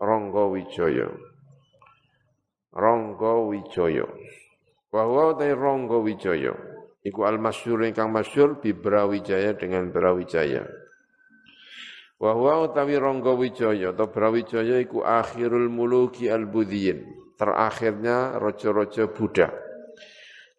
Rangka 0.00 0.42
Wijaya. 0.52 1.08
Rangka 2.72 3.32
Wijaya. 3.48 4.06
Wa 4.92 5.02
huwa 5.08 5.36
ta 5.36 5.48
Rangka 5.48 5.96
Wijaya. 6.00 6.52
Iku 7.00 7.24
al-masyhur 7.24 7.80
ingkang 7.88 8.12
masyhur 8.12 8.60
bi 8.60 8.76
Brawijaya 8.76 9.56
dengan 9.56 9.88
Brawijaya. 9.88 10.68
Wa 12.20 12.36
huwa 12.36 12.68
utawi 12.68 13.00
Rangga 13.00 13.32
Wijaya 13.32 13.96
atau 13.96 14.12
Brawijaya 14.12 14.76
iku 14.84 15.00
akhirul 15.00 15.72
muluki 15.72 16.28
al-budhiyin. 16.28 17.08
Terakhirnya 17.40 18.36
raja-raja 18.36 19.08
Buddha 19.08 19.69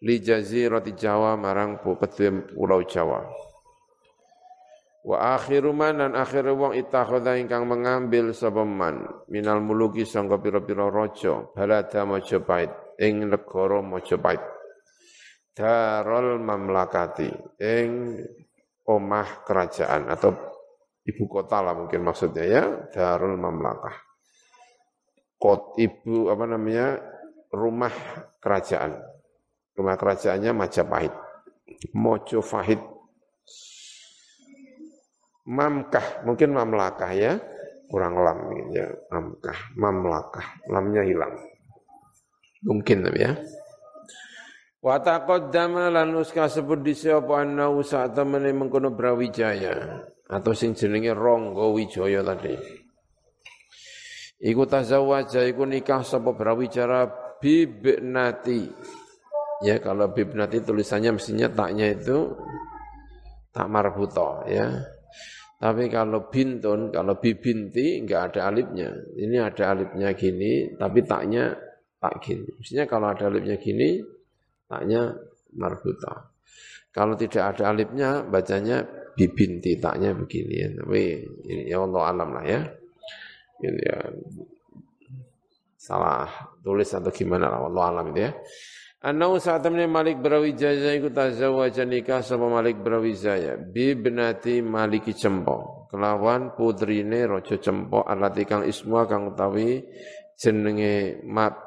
li 0.01 0.17
jazirati 0.21 0.97
Jawa 0.97 1.37
marang 1.37 1.81
pedhe 1.81 2.53
pulau 2.53 2.81
Jawa. 2.85 3.21
Wa 5.01 5.33
akhiru 5.33 5.73
man 5.73 5.97
dan 5.97 6.13
akhir 6.13 6.45
wong 6.53 6.77
itakhadha 6.77 7.33
ingkang 7.41 7.65
mengambil 7.65 8.29
sapa 8.37 8.61
minal 9.33 9.57
muluki 9.57 10.05
sangka 10.05 10.37
pira-pira 10.37 10.93
raja 10.93 11.41
balada 11.57 12.05
Majapahit 12.05 12.69
ing 13.01 13.25
negara 13.25 13.81
Majapahit. 13.81 14.41
Darul 15.51 16.37
mamlakati 16.37 17.57
ing 17.59 18.21
omah 18.87 19.43
kerajaan 19.43 20.07
atau 20.07 20.31
ibu 21.03 21.25
kota 21.25 21.59
lah 21.65 21.73
mungkin 21.75 22.05
maksudnya 22.05 22.45
ya 22.45 22.63
Darul 22.93 23.35
Mamlakah. 23.35 23.97
Kot 25.41 25.81
ibu 25.81 26.29
apa 26.29 26.45
namanya 26.45 27.01
rumah 27.49 27.91
kerajaan. 28.37 29.10
Rumah 29.75 29.95
kerajaannya 29.95 30.51
Majapahit. 30.51 31.13
Mojopahit. 31.95 32.81
Mamkah, 35.47 36.21
mungkin 36.23 36.53
mamlakah 36.53 37.11
ya. 37.15 37.41
Kurang 37.89 38.19
lam 38.23 38.39
ya. 38.71 38.87
Mamkah, 39.11 39.57
mamlakah. 39.75 40.47
Lamnya 40.69 41.03
hilang. 41.03 41.33
Mungkin 42.61 43.09
ya. 43.17 43.35
Wa 44.81 44.97
taqaddama 44.97 45.93
lan 45.93 46.17
uska 46.17 46.49
sebut 46.49 46.81
di 46.81 46.97
apa 47.13 47.45
anna 47.45 47.69
saat 47.85 48.17
temene 48.17 48.49
mengkono 48.49 48.89
Brawijaya 48.89 50.01
atau 50.25 50.57
sing 50.57 50.73
jenenge 50.73 51.13
Rangga 51.13 51.69
Wijaya 51.69 52.25
tadi. 52.25 52.57
Iku 54.41 54.65
tazawwaja 54.65 55.45
iku 55.45 55.69
nikah 55.69 56.01
sapa 56.01 56.33
Brawijaya 56.33 57.13
bibnati 57.37 58.73
Ya 59.61 59.77
kalau 59.77 60.09
bibnati 60.09 60.65
tulisannya 60.65 61.21
mestinya 61.21 61.47
taknya 61.53 61.93
itu 61.93 62.33
tak 63.53 63.67
marbuto 63.69 64.41
ya. 64.49 64.67
Tapi 65.61 65.93
kalau 65.93 66.25
bintun, 66.33 66.89
kalau 66.89 67.21
bibinti 67.21 68.01
enggak 68.01 68.33
ada 68.33 68.49
alifnya. 68.49 68.89
Ini 69.13 69.37
ada 69.37 69.77
alifnya 69.77 70.09
gini, 70.17 70.73
tapi 70.73 71.05
taknya 71.05 71.53
tak 72.01 72.17
gini. 72.25 72.49
Mestinya 72.57 72.89
kalau 72.89 73.13
ada 73.13 73.29
alifnya 73.29 73.61
gini, 73.61 74.01
taknya 74.65 75.13
marbuto. 75.53 76.33
Kalau 76.89 77.13
tidak 77.13 77.53
ada 77.53 77.69
alifnya, 77.77 78.25
bacanya 78.25 78.81
bibinti, 79.13 79.77
taknya 79.77 80.17
begini 80.17 80.55
ya. 80.57 80.69
Tapi 80.81 81.01
ini 81.45 81.63
ya 81.69 81.77
Allah 81.85 82.03
alam 82.09 82.29
lah 82.33 82.45
ya. 82.49 82.61
Gitu 83.61 83.79
ya. 83.85 83.97
Salah 85.77 86.25
tulis 86.65 86.89
atau 86.89 87.13
gimana 87.13 87.53
lah, 87.53 87.69
Allah 87.69 87.85
alam 87.93 88.05
itu 88.17 88.25
ya. 88.25 88.33
Anau 89.01 89.41
saat 89.41 89.65
temennya 89.65 89.89
Malik 89.89 90.21
Brawijaya 90.21 90.93
iku 90.93 91.09
tazawwaja 91.09 91.89
nikah 91.89 92.21
sama 92.21 92.53
Malik 92.53 92.85
Brawijaya. 92.85 93.57
Bi 93.57 93.97
benati 93.97 94.61
Maliki 94.61 95.17
Cempo 95.17 95.89
kelawan 95.89 96.53
putrine 96.53 97.25
Raja 97.25 97.57
Cempo 97.57 98.05
alati 98.05 98.45
kang 98.45 98.61
ismu 98.61 99.01
kang 99.09 99.33
utawi 99.33 99.81
jenenge 100.37 101.17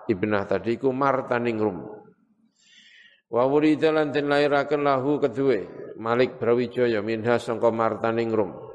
ibnah 0.06 0.46
tadi 0.46 0.78
ku 0.78 0.94
Martaningrum 0.94 2.06
Wa 3.34 3.50
wurida 3.50 3.90
lan 3.90 4.14
den 4.14 4.30
lahu 4.30 5.18
kedue 5.18 5.92
Malik 5.98 6.38
Brawijaya 6.38 7.02
minha 7.02 7.34
sangka 7.42 7.74
Martaningrum 7.74 8.73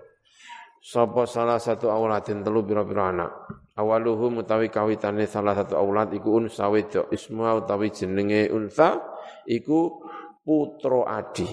Sapa 0.79 1.27
salah 1.27 1.59
satu 1.59 1.91
auladin 1.91 2.39
telu 2.39 2.63
pira-pira 2.63 3.11
anak. 3.11 3.31
Awaluhu 3.75 4.31
mutawi 4.31 4.71
kawitane 4.71 5.27
salah 5.27 5.55
satu 5.55 5.75
aulad 5.75 6.11
iku 6.15 6.39
unsa 6.39 6.67
wedok. 6.71 7.11
Ismu 7.11 7.43
utawi 7.59 7.91
jenenge 7.91 8.51
unsa 8.51 8.99
iku 9.47 10.03
putra 10.43 11.19
adi. 11.19 11.47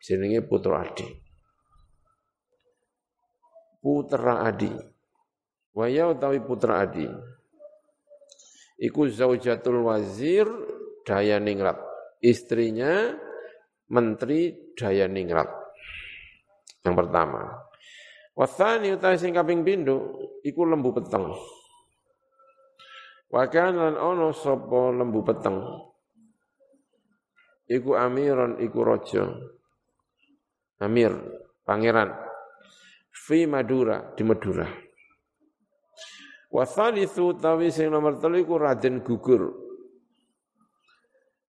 Jenenge 0.00 0.44
putra 0.44 0.84
adi. 0.84 1.08
Putra 3.80 4.44
adi. 4.44 4.72
Waya 5.72 6.12
utawi 6.12 6.38
putra 6.44 6.84
adi. 6.84 7.08
Iku 8.82 9.08
zaujatul 9.08 9.84
wazir 9.88 10.44
daya 11.02 11.42
ningrat 11.42 11.78
istrinya 12.22 13.10
menteri 13.90 14.72
daya 14.78 15.10
ningrat 15.10 15.50
yang 16.86 16.94
pertama 16.94 17.50
Wasani 18.32 18.96
utai 18.96 19.20
sing 19.20 19.36
kaping 19.36 19.60
pindho 19.60 20.16
iku 20.40 20.64
lembu 20.64 20.96
peteng. 20.96 21.36
Wakan 23.28 23.72
lan 23.76 23.94
ono 24.00 24.32
sapa 24.32 24.92
lembu 24.92 25.20
peteng. 25.20 25.60
Iku 27.68 27.96
amiron 27.96 28.56
iku 28.60 28.80
raja. 28.84 29.28
Amir, 30.80 31.12
pangeran. 31.62 32.10
Fi 33.12 33.46
Madura, 33.46 34.16
di 34.16 34.24
Madura. 34.26 34.66
Wasalithu 36.52 37.38
tawi 37.38 37.72
sing 37.72 37.88
nomor 37.88 38.18
telu 38.20 38.40
iku 38.42 38.60
Raden 38.60 39.00
Gugur. 39.00 39.52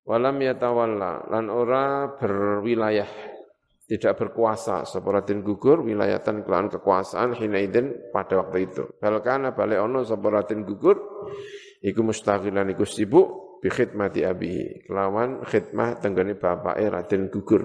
Walam 0.03 0.39
yatawalla 0.43 1.27
lan 1.31 1.47
ora 1.47 2.11
berwilayah 2.19 3.32
tidak 3.87 4.19
berkuasa. 4.19 4.87
Separatin 4.87 5.43
gugur 5.43 5.83
wilayatan 5.83 6.43
kelawan 6.43 6.71
kekuasaan 6.71 7.35
hinaidin 7.35 8.11
pada 8.15 8.39
waktu 8.39 8.71
itu. 8.71 8.83
Balkana 8.97 9.51
balik 9.51 9.79
ono 9.83 10.07
separatin 10.07 10.63
gugur 10.63 10.97
iku 11.83 12.01
mustaqilan 12.01 12.71
iku 12.71 12.87
sibuk 12.87 13.59
bi 13.59 13.69
khidmati 13.69 14.23
abi. 14.23 14.87
Kelawan 14.87 15.43
khidmah 15.43 15.99
tenggane 15.99 16.39
bapak 16.39 16.79
Raden 16.79 17.29
gugur. 17.29 17.63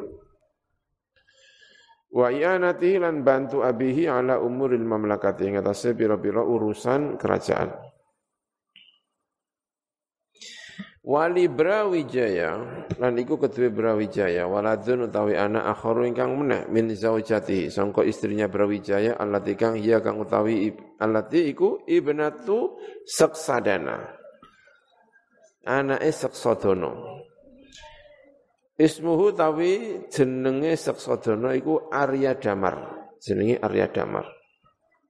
Wa 2.09 2.33
ianati 2.33 2.97
lan 2.97 3.21
bantu 3.21 3.61
abihi 3.63 4.09
ala 4.09 4.41
umuril 4.41 4.85
mamlakati. 4.85 5.45
Ing 5.49 5.61
atase 5.61 5.93
pira-pira 5.93 6.41
urusan 6.41 7.21
kerajaan 7.21 7.88
Wali 11.09 11.49
Brawijaya 11.49 12.61
lan 13.01 13.17
iku 13.17 13.41
kedue 13.41 13.73
Brawijaya 13.73 14.45
waladun 14.45 15.09
utawi 15.09 15.41
anak 15.41 15.65
akharu 15.73 16.05
ingkang 16.05 16.37
meneh 16.37 16.69
min 16.69 16.93
zaujati 16.93 17.73
sangka 17.73 18.05
istrinya 18.05 18.45
Brawijaya 18.45 19.17
allati 19.17 19.57
kang 19.57 19.81
iya 19.81 20.05
kang 20.05 20.21
utawi 20.21 20.69
allati 21.01 21.49
iku 21.49 21.81
ibnatu 21.89 22.77
Saksadana 23.09 24.05
anake 25.65 26.13
Saksadana 26.13 26.93
Ismuhu 28.77 29.33
tawi 29.33 30.05
jenenge 30.13 30.77
Saksadana 30.77 31.57
iku 31.57 31.89
Arya 31.89 32.37
Damar 32.37 33.09
jenenge 33.17 33.57
Arya 33.65 33.89
Damar. 33.89 34.29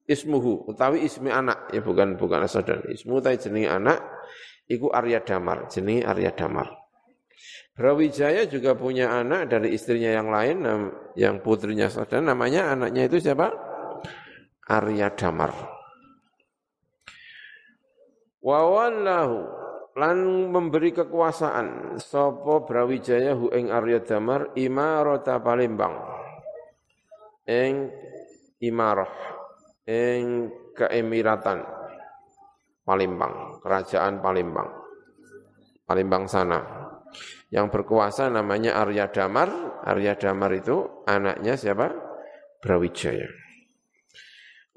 Ismuhu 0.07 0.71
utawi 0.71 1.05
ismi 1.05 1.29
anak 1.29 1.75
ya 1.75 1.83
bukan 1.83 2.17
bukan 2.17 2.47
asadan 2.47 2.87
ismu 2.89 3.19
tawi 3.21 3.37
jenenge 3.37 3.67
anak 3.67 4.18
Iku 4.69 4.93
Arya 4.93 5.25
Damar, 5.25 5.67
jenis 5.73 6.05
Arya 6.05 6.37
Damar. 6.37 6.69
Brawijaya 7.73 8.45
juga 8.51 8.75
punya 8.75 9.09
anak 9.17 9.49
dari 9.49 9.73
istrinya 9.73 10.11
yang 10.13 10.29
lain, 10.29 10.57
yang 11.17 11.41
putrinya 11.41 11.89
saudara, 11.89 12.21
namanya 12.21 12.75
anaknya 12.75 13.09
itu 13.09 13.23
siapa? 13.23 13.49
Arya 14.69 15.15
Damar. 15.15 15.55
Wawallahu 18.45 19.39
lan 19.99 20.19
memberi 20.53 20.95
kekuasaan 20.95 21.99
sopo 21.99 22.67
Brawijaya 22.67 23.35
hu 23.35 23.51
ing 23.55 23.73
Arya 23.73 24.05
Damar 24.05 24.53
imarota 24.59 25.41
Palembang. 25.41 25.97
Ing 27.49 27.89
imarah 28.61 29.09
ing 29.89 30.53
keemiratan 30.77 31.65
Palembang, 32.85 33.48
kerajaan 33.61 34.23
Palembang. 34.25 34.71
Palembang 35.85 36.29
sana. 36.29 36.61
Yang 37.49 37.73
berkuasa 37.73 38.29
namanya 38.29 38.77
Arya 38.81 39.09
Damar. 39.09 39.49
Arya 39.85 40.19
Damar 40.21 40.53
itu 40.53 41.05
anaknya 41.09 41.57
siapa? 41.57 41.93
Brawijaya. 42.61 43.29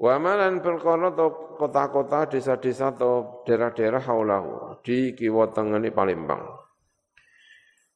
Wamalan 0.02 0.58
perkara 0.58 1.14
atau 1.14 1.54
kota-kota, 1.54 2.26
desa-desa 2.26 2.90
atau 2.90 3.46
daerah-daerah 3.46 4.02
haulahu 4.02 4.82
di 4.82 5.14
kiwa 5.14 5.54
tengene 5.54 5.94
Palembang. 5.94 6.42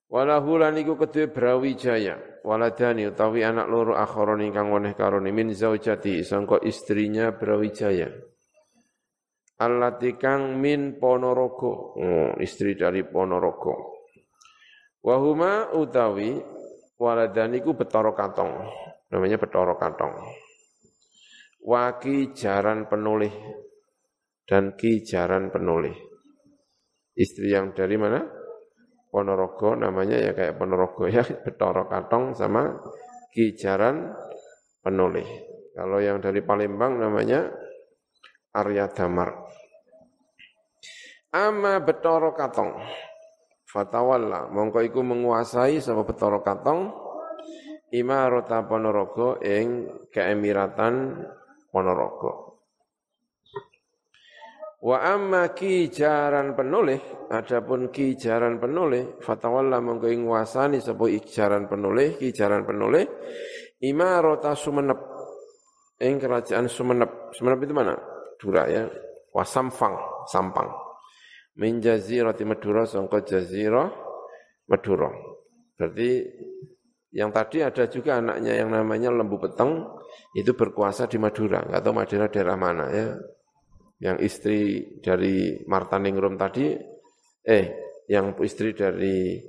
Walahu 0.06 0.62
lan 0.62 0.78
iku 0.78 0.94
kedue 0.94 1.26
Brawijaya, 1.26 2.46
waladani 2.46 3.10
utawi 3.10 3.42
anak 3.42 3.66
loro 3.66 3.98
akharon 3.98 4.38
ingkang 4.38 4.70
weneh 4.70 4.94
karone 4.94 5.34
min 5.34 5.50
zaujati 5.50 6.22
sangka 6.22 6.62
istrinya 6.62 7.34
Brawijaya. 7.34 8.06
Allati 9.56 10.20
kang 10.20 10.60
min 10.60 11.00
Ponorogo, 11.00 11.96
oh, 11.96 12.36
istri 12.44 12.76
dari 12.76 13.00
Ponorogo. 13.08 14.04
Wahuma 15.00 15.72
utawi 15.72 16.36
waladaniku 17.00 17.72
betoro 17.72 18.12
katong, 18.12 18.52
namanya 19.08 19.40
betoro 19.40 19.80
katong. 19.80 20.12
Waki 21.64 22.36
jaran 22.36 22.84
penulih 22.84 23.32
dan 24.44 24.76
ki 24.76 25.00
jaran 25.08 25.48
penulih. 25.48 25.96
Istri 27.16 27.56
yang 27.56 27.72
dari 27.72 27.96
mana? 27.96 28.20
Ponorogo 29.08 29.72
namanya 29.72 30.20
ya 30.20 30.36
kayak 30.36 30.60
Ponorogo 30.60 31.08
ya, 31.08 31.24
betoro 31.48 31.88
katong 31.88 32.36
sama 32.36 32.76
ki 33.32 33.56
jaran 33.56 34.12
penulih. 34.84 35.24
Kalau 35.72 35.96
yang 35.96 36.20
dari 36.20 36.44
Palembang 36.44 37.00
namanya 37.00 37.64
Arya 38.56 38.88
Damar. 38.88 39.36
Ama 41.36 41.84
betoro 41.84 42.32
katong. 42.32 42.80
Fatawalla, 43.68 44.48
mongko 44.48 44.80
iku 44.80 45.04
menguasai 45.04 45.84
sapa 45.84 46.08
betoro 46.08 46.40
katong 46.40 46.88
imarota 47.92 48.64
Ponorogo 48.64 49.36
ing 49.44 49.84
keemiratan 50.08 51.20
Ponorogo. 51.68 52.56
Wa 54.80 55.02
amma 55.12 55.52
ki 55.52 55.92
jaran 55.92 56.56
penulih, 56.56 57.28
adapun 57.28 57.92
ki 57.92 58.16
jaran 58.16 58.56
penulih, 58.56 59.20
fatawalla 59.20 59.82
mongko 59.82 60.08
nguasani 60.08 60.80
sapa 60.80 61.04
jaran 61.26 61.68
penulih, 61.68 62.16
ki 62.16 62.32
jaran 62.32 62.64
penulih 62.64 63.04
imarota 63.84 64.56
Sumenep 64.56 65.00
ing 66.00 66.16
kerajaan 66.16 66.70
Sumenep. 66.70 67.34
Sumenep 67.36 67.60
itu 67.60 67.74
mana? 67.76 68.15
Dura 68.38 68.68
ya. 68.68 68.88
Wasampang, 69.32 70.24
Sampang 70.32 70.86
min 71.56 71.80
jazirati 71.80 72.44
Madura 72.44 72.84
sangka 72.84 73.24
jazirah 73.24 73.88
Madura. 74.68 75.10
Berarti 75.76 76.10
yang 77.16 77.32
tadi 77.32 77.64
ada 77.64 77.88
juga 77.88 78.20
anaknya 78.20 78.60
yang 78.60 78.68
namanya 78.72 79.08
Lembu 79.08 79.40
Peteng 79.40 79.84
itu 80.36 80.52
berkuasa 80.52 81.08
di 81.08 81.16
Madura, 81.16 81.64
enggak 81.64 81.80
tahu 81.80 81.94
Madura 81.96 82.26
daerah 82.28 82.56
mana 82.56 82.86
ya. 82.92 83.06
Yang 83.96 84.16
istri 84.28 84.58
dari 85.00 85.64
Martaningrum 85.64 86.36
tadi 86.36 86.76
eh 87.40 87.66
yang 88.12 88.36
istri 88.44 88.76
dari 88.76 89.40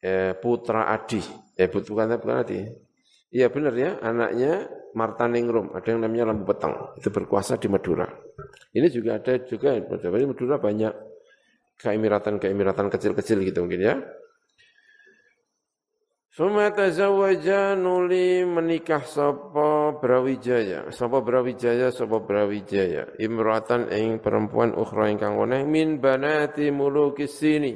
eh, 0.00 0.32
Putra 0.40 0.88
Adi, 0.88 1.20
eh 1.52 1.68
bukan 1.68 2.16
bukan 2.16 2.36
Adi. 2.40 2.60
Iya 3.28 3.52
benar 3.52 3.74
ya, 3.76 4.00
anaknya 4.00 4.72
Martaningrum, 4.96 5.76
ada 5.76 5.84
yang 5.84 6.00
namanya 6.00 6.32
lampu 6.32 6.48
petang, 6.48 6.96
itu 6.96 7.12
berkuasa 7.12 7.60
di 7.60 7.68
Madura. 7.68 8.08
Ini 8.72 8.88
juga 8.88 9.20
ada 9.20 9.36
juga, 9.44 9.76
di 9.76 10.26
Madura 10.26 10.56
banyak 10.56 10.92
keemiratan-keemiratan 11.76 12.88
kecil-kecil 12.88 13.44
gitu 13.44 13.68
mungkin 13.68 13.80
ya. 13.84 13.94
Suma 16.38 16.70
tazawwaja 16.70 17.74
nuli 17.74 18.46
menikah 18.46 19.02
sapa 19.02 19.98
Brawijaya, 19.98 20.86
sapa 20.94 21.18
Brawijaya, 21.18 21.90
sapa 21.90 22.22
Brawijaya, 22.22 23.18
imratan 23.18 23.90
ing 23.90 24.22
perempuan 24.22 24.70
ukhra 24.70 25.10
ingkang 25.10 25.34
weneh 25.34 25.66
min 25.66 25.98
banati 25.98 26.70
mulukis 26.70 27.42
sini. 27.42 27.74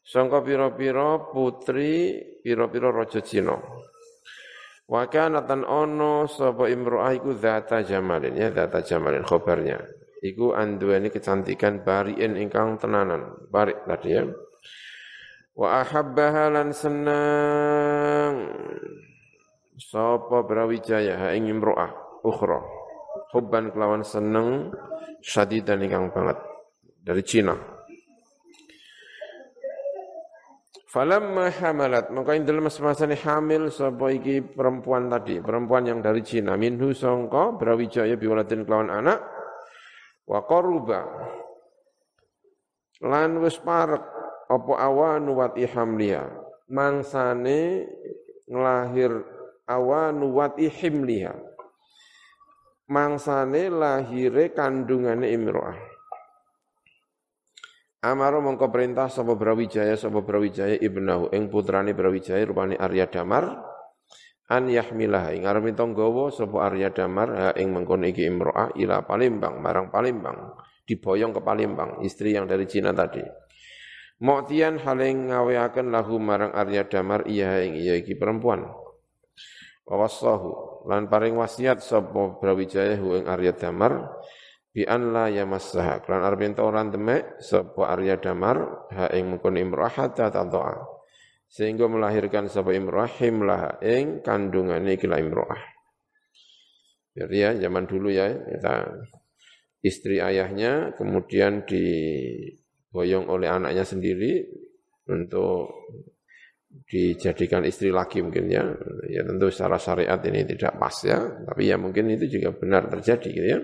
Sangka 0.00 0.40
pira-pira 0.40 1.20
putri 1.32 2.16
pira-pira 2.40 2.88
raja 2.88 3.20
Cina. 3.20 3.60
Wa 4.84 5.08
kanatan 5.08 5.64
ono 5.64 6.28
sapa 6.28 6.68
imro'ah 6.68 7.16
iku 7.16 7.32
zata 7.32 7.80
jamalin 7.80 8.36
ya 8.36 8.52
zata 8.52 8.84
jamalin 8.84 9.24
khobarnya. 9.24 9.80
Iku 10.20 10.52
anduweni 10.52 11.08
kecantikan 11.08 11.84
bariin 11.84 12.36
ingkang 12.36 12.76
tenanan. 12.76 13.48
Barik 13.48 13.84
tadi 13.88 14.08
ya. 14.12 14.24
Wa 15.56 15.80
ahabbaha 15.84 16.52
lan 16.52 16.68
senang 16.76 18.32
sapa 19.80 20.44
Brawijaya 20.44 21.16
ha 21.16 21.28
ing 21.32 21.48
imro'ah 21.48 22.20
ukhra. 22.24 22.60
Hubban 23.32 23.72
kelawan 23.72 24.04
seneng 24.04 24.72
syadidan 25.24 25.80
ingkang 25.80 26.12
banget 26.12 26.38
dari 27.00 27.24
Cina. 27.24 27.73
Falamma 30.94 31.50
hamalat, 31.50 32.14
maka 32.14 32.38
ing 32.38 32.46
dalam 32.46 32.70
masa 32.70 33.02
ini 33.02 33.18
hamil 33.18 33.66
sapa 33.66 34.14
iki 34.14 34.38
perempuan 34.46 35.10
tadi, 35.10 35.42
perempuan 35.42 35.90
yang 35.90 35.98
dari 35.98 36.22
Cina, 36.22 36.54
minhu 36.54 36.94
sangka 36.94 37.50
Brawijaya 37.58 38.14
biwaladin 38.14 38.62
kelawan 38.62 38.94
anak, 38.94 39.18
wa 40.22 40.46
qaruba. 40.46 41.02
Lan 43.02 43.42
wis 43.42 43.58
parek 43.58 44.06
apa 44.46 44.72
awanu 44.86 45.42
wat 45.42 45.58
ihamliha 45.58 46.30
mangsane 46.70 47.90
nglahir 48.46 49.12
awanu 49.66 50.30
wat 50.30 50.56
ihimliha. 50.56 51.34
Mangsane 52.84 53.72
lahire 53.72 54.52
kandungane 54.52 55.32
imro'ah 55.32 55.93
Amaro 58.04 58.44
mongko 58.44 58.68
perintah 58.68 59.08
sapa 59.08 59.32
Brawijaya 59.32 59.96
sapa 59.96 60.20
Brawijaya 60.20 60.76
ibnahu. 60.76 61.32
Ing 61.32 61.48
putrane 61.48 61.96
Brawijaya 61.96 62.44
rupane 62.44 62.76
Arya 62.76 63.08
Damar 63.08 63.48
an 64.44 64.68
yahmilah. 64.68 65.32
Ing 65.32 65.48
arep 65.48 65.72
tanggawa 65.72 66.28
sapa 66.28 66.68
Arya 66.68 66.92
Damar 66.92 67.28
ha 67.32 67.48
ing 67.56 67.72
mengkon 67.72 68.04
iki 68.04 68.28
imro'ah 68.28 68.76
ila 68.76 69.08
Palembang 69.08 69.56
marang 69.56 69.88
Palembang 69.88 70.52
diboyong 70.84 71.32
ke 71.32 71.40
Palembang 71.40 72.04
istri 72.04 72.36
yang 72.36 72.44
dari 72.44 72.68
Cina 72.68 72.92
tadi. 72.92 73.24
Mu'tiyan 74.20 74.84
haling 74.84 75.32
ngaweaken 75.32 75.88
lahu 75.88 76.20
marang 76.20 76.52
Arya 76.52 76.84
Damar 76.84 77.24
iya 77.24 77.64
ing 77.64 77.72
iya 77.72 77.96
iki 77.96 78.20
perempuan. 78.20 78.68
Wawasahu 79.88 80.84
lan 80.92 81.08
paring 81.08 81.40
wasiat 81.40 81.80
sapa 81.80 82.36
Brawijaya 82.36 83.00
hu 83.00 83.16
ing 83.16 83.24
Arya 83.24 83.56
Damar 83.56 84.12
bi 84.74 84.82
an 84.82 85.14
la 85.14 85.30
yamassaha 85.30 86.02
kan 86.02 86.26
arep 86.26 86.50
ento 86.50 86.66
ora 86.66 86.82
demek 86.82 87.38
sapa 87.38 87.94
Arya 87.94 88.18
Damar 88.18 88.90
ha 88.90 89.06
ing 89.14 89.30
mungkon 89.30 89.54
imrahata 89.54 90.34
ta'a 90.34 90.74
sehingga 91.46 91.86
melahirkan 91.86 92.50
sapa 92.50 92.74
imrahim 92.74 93.46
lah 93.46 93.78
ing 93.78 94.26
kandungane 94.26 94.98
iki 94.98 95.06
la 95.06 95.22
imrah 95.22 95.62
jadi 97.14 97.36
ya 97.38 97.50
zaman 97.70 97.86
dulu 97.86 98.10
ya 98.10 98.34
kita 98.34 98.74
istri 99.86 100.18
ayahnya 100.18 100.98
kemudian 100.98 101.62
diboyong 101.62 103.30
oleh 103.30 103.46
anaknya 103.46 103.86
sendiri 103.86 104.42
untuk 105.06 105.70
dijadikan 106.90 107.62
istri 107.62 107.94
lagi 107.94 108.18
mungkin 108.18 108.50
ya. 108.50 108.66
Ya 109.06 109.22
tentu 109.22 109.46
secara 109.54 109.78
syariat 109.78 110.18
ini 110.26 110.42
tidak 110.42 110.74
pas 110.74 110.96
ya 111.06 111.22
tapi 111.46 111.70
ya 111.70 111.78
mungkin 111.78 112.10
itu 112.10 112.26
juga 112.26 112.50
benar 112.50 112.90
terjadi 112.90 113.28
gitu 113.30 113.48
ya 113.54 113.60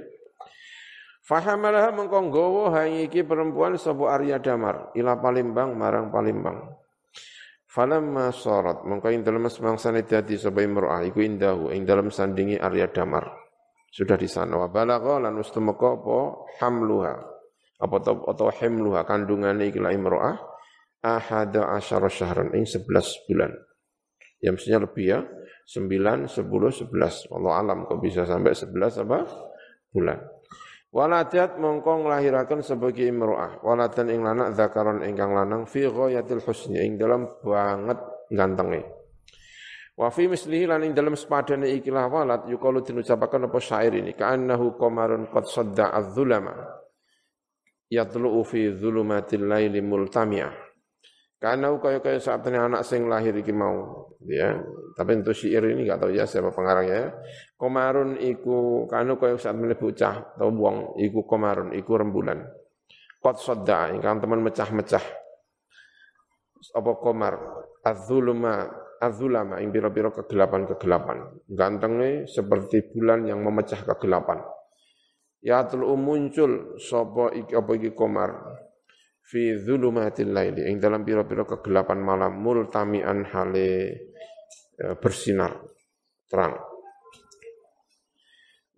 Fahamalah 1.21 1.93
mengkonggowo 1.93 2.73
hai 2.73 3.07
iki 3.07 3.23
perempuan 3.23 3.77
sapa 3.77 4.17
Arya 4.17 4.41
Damar 4.41 4.91
ila 4.97 5.21
Palembang 5.21 5.77
marang 5.77 6.09
Palembang. 6.09 6.81
Falamma 7.71 8.35
sarat 8.35 8.83
mengko 8.83 9.15
ing 9.15 9.23
dalem 9.23 9.47
semangsane 9.47 10.03
dadi 10.03 10.35
imro'ah 10.35 11.07
iku 11.07 11.23
indahu 11.23 11.71
ing 11.71 11.87
dalem 11.87 12.11
sandingi 12.11 12.59
Arya 12.59 12.91
Damar. 12.91 13.31
Sudah 13.91 14.19
di 14.19 14.27
sana 14.27 14.59
wa 14.59 14.67
balagha 14.67 15.23
lan 15.23 15.39
ustumaka 15.39 15.99
apa 15.99 16.19
hamluha 16.63 17.15
apa 17.81 17.97
atau 18.03 18.49
himluha 18.51 19.07
kandungane 19.07 19.71
iki 19.71 19.79
la 19.79 19.95
imro'ah 19.95 20.35
ahada 21.01 21.73
asyara 21.79 22.11
syahran 22.13 22.53
ing 22.53 22.67
11 22.67 22.91
bulan. 23.31 23.53
Ya 24.41 24.51
mestinya 24.53 24.85
lebih 24.89 25.05
ya. 25.05 25.21
9, 25.71 26.27
10, 26.27 26.91
11. 26.91 27.31
Allah 27.31 27.53
alam 27.55 27.87
kok 27.87 28.03
bisa 28.03 28.27
sampai 28.27 28.57
11 28.57 29.07
apa? 29.07 29.19
Bulan. 29.95 30.19
Waladat 30.91 31.55
mongko 31.55 32.03
nglahiraken 32.03 32.67
sebagai 32.67 33.07
imro'ah. 33.07 33.63
Waladan 33.63 34.11
ing 34.11 34.27
lanang 34.27 34.51
zakaron 34.59 35.07
ingkang 35.07 35.31
lanang 35.31 35.63
fi 35.71 35.87
ghayatil 35.87 36.43
husni 36.43 36.83
ing 36.83 36.99
dalam 36.99 37.31
banget 37.47 37.99
gantenge. 38.27 38.83
Wa 39.95 40.11
fi 40.11 40.27
mislihi 40.27 40.67
lan 40.67 40.83
ing 40.83 40.93
dalam 40.97 41.15
sepadane 41.15 41.71
ikilah 41.79 42.11
walad 42.11 42.43
yuqalu 42.51 42.83
dinucapaken 42.83 43.47
apa 43.47 43.59
syair 43.63 43.93
ini 43.95 44.17
ka'annahu 44.17 44.75
qamarun 44.81 45.29
qad 45.31 45.45
sadda 45.47 45.93
az-zulama 45.95 46.57
yatlu'u 47.93 48.41
fi 48.47 48.73
dhulumatil 48.73 49.45
laili 49.45 49.85
multami'ah 49.85 50.70
karena 51.41 51.73
kaya 51.81 52.05
kaya 52.05 52.21
ini 52.21 52.59
anak 52.61 52.85
sing 52.85 53.09
lahir 53.09 53.33
iki 53.33 53.49
mau, 53.49 54.05
ya. 54.29 54.61
Tapi 54.93 55.25
untuk 55.25 55.33
syair 55.33 55.73
ini 55.73 55.89
gak 55.89 56.05
tahu 56.05 56.13
ya 56.13 56.29
siapa 56.29 56.53
pengarangnya. 56.53 56.93
Ya. 56.93 57.07
Komarun 57.57 58.21
iku 58.21 58.85
kanu 58.85 59.17
kaya 59.17 59.41
saat 59.41 59.57
ini 59.57 59.73
bocah 59.73 60.37
atau 60.37 60.53
buang 60.53 61.01
iku 61.01 61.25
komarun 61.25 61.73
iku 61.73 61.97
rembulan. 61.97 62.45
Kot 63.25 63.41
soda 63.41 63.89
ingkang 63.89 64.21
teman 64.21 64.45
mecah-mecah. 64.45 65.01
Apa 66.77 66.93
komar 67.01 67.41
azuluma 67.89 68.69
azulama 69.01 69.65
ing 69.65 69.73
biro-biro 69.73 70.13
kegelapan-kegelapan. 70.13 71.41
Gantengnya 71.49 72.29
seperti 72.29 72.93
bulan 72.93 73.25
yang 73.25 73.41
memecah 73.41 73.81
kegelapan. 73.89 74.45
Ya 75.41 75.65
telu 75.65 75.97
muncul 75.97 76.77
sapa 76.77 77.33
iki 77.33 77.57
apa 77.57 77.71
iki 77.81 77.97
komar 77.97 78.29
fi 79.25 79.57
dzulumatil 79.57 80.33
laili 80.35 80.67
ing 80.67 80.83
dalam 80.83 81.07
pira-pira 81.07 81.47
kegelapan 81.47 82.01
malam 82.03 82.41
multamian 82.41 83.23
hale 83.31 83.71
e, 84.75 84.85
bersinar 84.99 85.55
terang. 86.27 86.59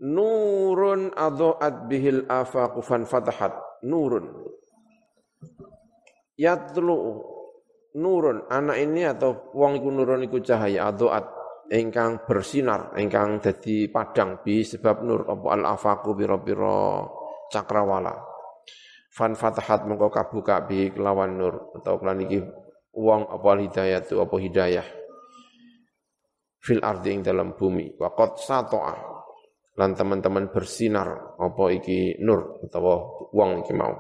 Nurun 0.02 1.14
adhaat 1.14 1.86
bihil 1.86 2.26
afaqu 2.26 2.82
fan 2.82 3.06
fatahat 3.06 3.54
nurun. 3.86 4.26
Yatlu 6.34 6.96
nurun 7.96 8.50
anak 8.50 8.76
ini 8.82 9.06
atau 9.06 9.52
wong 9.54 9.78
iku 9.78 9.88
nurun 9.94 10.26
iku 10.26 10.42
cahaya 10.42 10.90
adhaat 10.90 11.28
ingkang 11.72 12.26
bersinar 12.26 12.92
ingkang 12.98 13.40
dadi 13.40 13.88
padang 13.88 14.42
bi 14.44 14.60
sebab 14.60 14.96
nur 15.06 15.24
apa 15.24 15.46
al 15.54 15.62
afaqu 15.76 16.12
pira-pira 16.12 17.06
cakrawala 17.48 18.31
fan 19.12 19.36
fatahat 19.36 19.84
mengko 19.84 20.08
kabuka 20.08 20.64
bi 20.64 20.88
kelawan 20.88 21.36
nur. 21.36 21.76
Atau 21.76 22.00
kelan 22.00 22.24
iki 22.24 22.40
wong 22.96 23.28
apa 23.28 23.60
hidayah 23.60 24.00
tu 24.00 24.16
apa 24.18 24.36
hidayah? 24.40 24.86
Fil 26.62 26.80
ardi 26.80 27.12
ing 27.12 27.20
dalam 27.20 27.52
bumi. 27.52 28.00
Wa 28.00 28.16
qad 28.16 28.40
satoa. 28.40 28.96
Lan 29.76 29.96
teman-teman 29.96 30.48
bersinar 30.52 31.36
apa 31.36 31.64
iki 31.72 32.16
nur 32.24 32.60
atau 32.64 33.28
wong 33.32 33.64
iki 33.64 33.72
mau. 33.76 33.92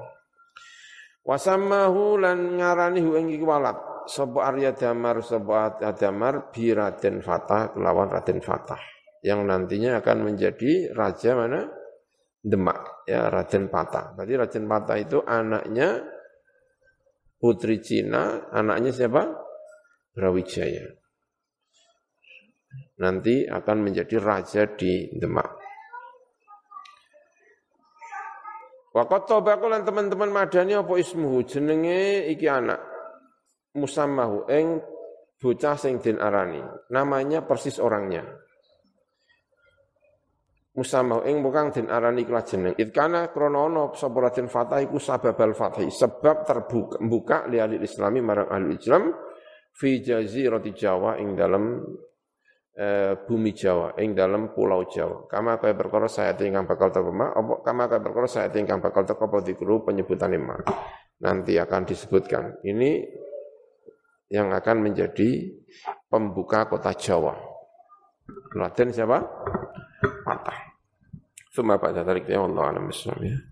Wasamahu 1.22 2.18
lan 2.18 2.58
ngarani 2.58 2.98
hu 2.98 3.14
ing 3.14 3.30
iki 3.30 3.46
walad 3.46 3.78
sapa 4.10 4.50
Arya 4.50 4.74
Damar 4.74 5.22
sapa 5.22 5.78
Adamar 5.78 6.50
bi 6.50 6.74
Raden 6.74 7.22
Fatah 7.22 7.70
kelawan 7.72 8.10
Raden 8.10 8.42
Fatah. 8.42 8.80
Yang 9.22 9.40
nantinya 9.46 10.02
akan 10.02 10.18
menjadi 10.26 10.90
raja 10.98 11.38
mana 11.38 11.70
Demak, 12.42 13.06
ya 13.06 13.30
Raden 13.30 13.70
Pata. 13.70 14.18
Berarti 14.18 14.34
Raden 14.34 14.66
Pata 14.66 14.98
itu 14.98 15.22
anaknya 15.22 16.02
putri 17.38 17.78
Cina, 17.78 18.50
anaknya 18.50 18.90
siapa? 18.90 19.22
Brawijaya. 20.10 20.90
Nanti 22.98 23.46
akan 23.46 23.78
menjadi 23.78 24.18
raja 24.18 24.66
di 24.74 25.06
Demak. 25.14 25.62
Wakat 28.92 29.24
tobaku 29.24 29.72
lan 29.72 29.88
teman-teman 29.88 30.28
madani 30.28 30.76
apa 30.76 30.92
ismuhu 31.00 31.48
jenenge 31.48 32.28
iki 32.28 32.44
anak 32.44 32.76
musammahu 33.72 34.44
eng 34.52 34.84
bocah 35.40 35.80
sing 35.80 35.96
den 36.04 36.20
arani 36.20 36.60
namanya 36.92 37.40
persis 37.40 37.80
orangnya 37.80 38.20
musamau 40.72 41.20
ing 41.28 41.44
bukan 41.44 41.68
den 41.68 41.86
arani 41.92 42.24
kelas 42.24 42.44
jeneng 42.48 42.74
itkana 42.80 43.28
kronono 43.28 43.92
sapa 43.92 44.18
Raden 44.24 44.48
Fatah 44.48 44.80
iku 44.80 44.96
sababal 44.96 45.52
fathi 45.52 45.92
sebab 45.92 46.48
terbuka 46.48 46.96
buka 47.04 47.38
li 47.52 47.60
ahli 47.60 47.76
islami 47.84 48.24
marang 48.24 48.48
ahli 48.48 48.80
Islam 48.80 49.12
fi 49.76 50.00
jazirati 50.00 50.72
Jawa 50.72 51.20
ing 51.20 51.36
dalam 51.36 51.80
eh, 52.76 53.20
bumi 53.20 53.52
Jawa 53.52 53.96
ing 54.00 54.16
dalam 54.16 54.52
pulau 54.52 54.88
Jawa. 54.88 55.28
Kama 55.28 55.60
kaya 55.60 55.76
perkara 55.76 56.08
saya 56.08 56.32
tingkang 56.32 56.64
bakal 56.64 56.88
teko 56.88 57.12
ma, 57.12 57.32
apa 57.32 57.60
kama 57.64 57.84
kaya 57.88 58.00
perkara 58.00 58.28
saya 58.28 58.48
tingkang 58.48 58.80
bakal 58.80 59.04
teko 59.04 59.28
apa 59.28 59.44
dikru 59.44 59.84
penyebutan 59.84 60.32
ma. 60.40 60.56
Nanti 61.22 61.54
akan 61.60 61.82
disebutkan. 61.86 62.64
Ini 62.66 62.90
yang 64.32 64.50
akan 64.56 64.76
menjadi 64.80 65.52
pembuka 66.08 66.66
kota 66.66 66.96
Jawa. 66.96 67.36
Raden 68.56 68.88
siapa? 68.92 69.18
Patah. 70.02 70.58
Suma 71.52 71.76
Pak 71.76 71.92
Jatarik 71.94 72.26
ya 72.26 72.42
Allah 72.42 72.72
alam 72.72 72.88
ya. 73.22 73.51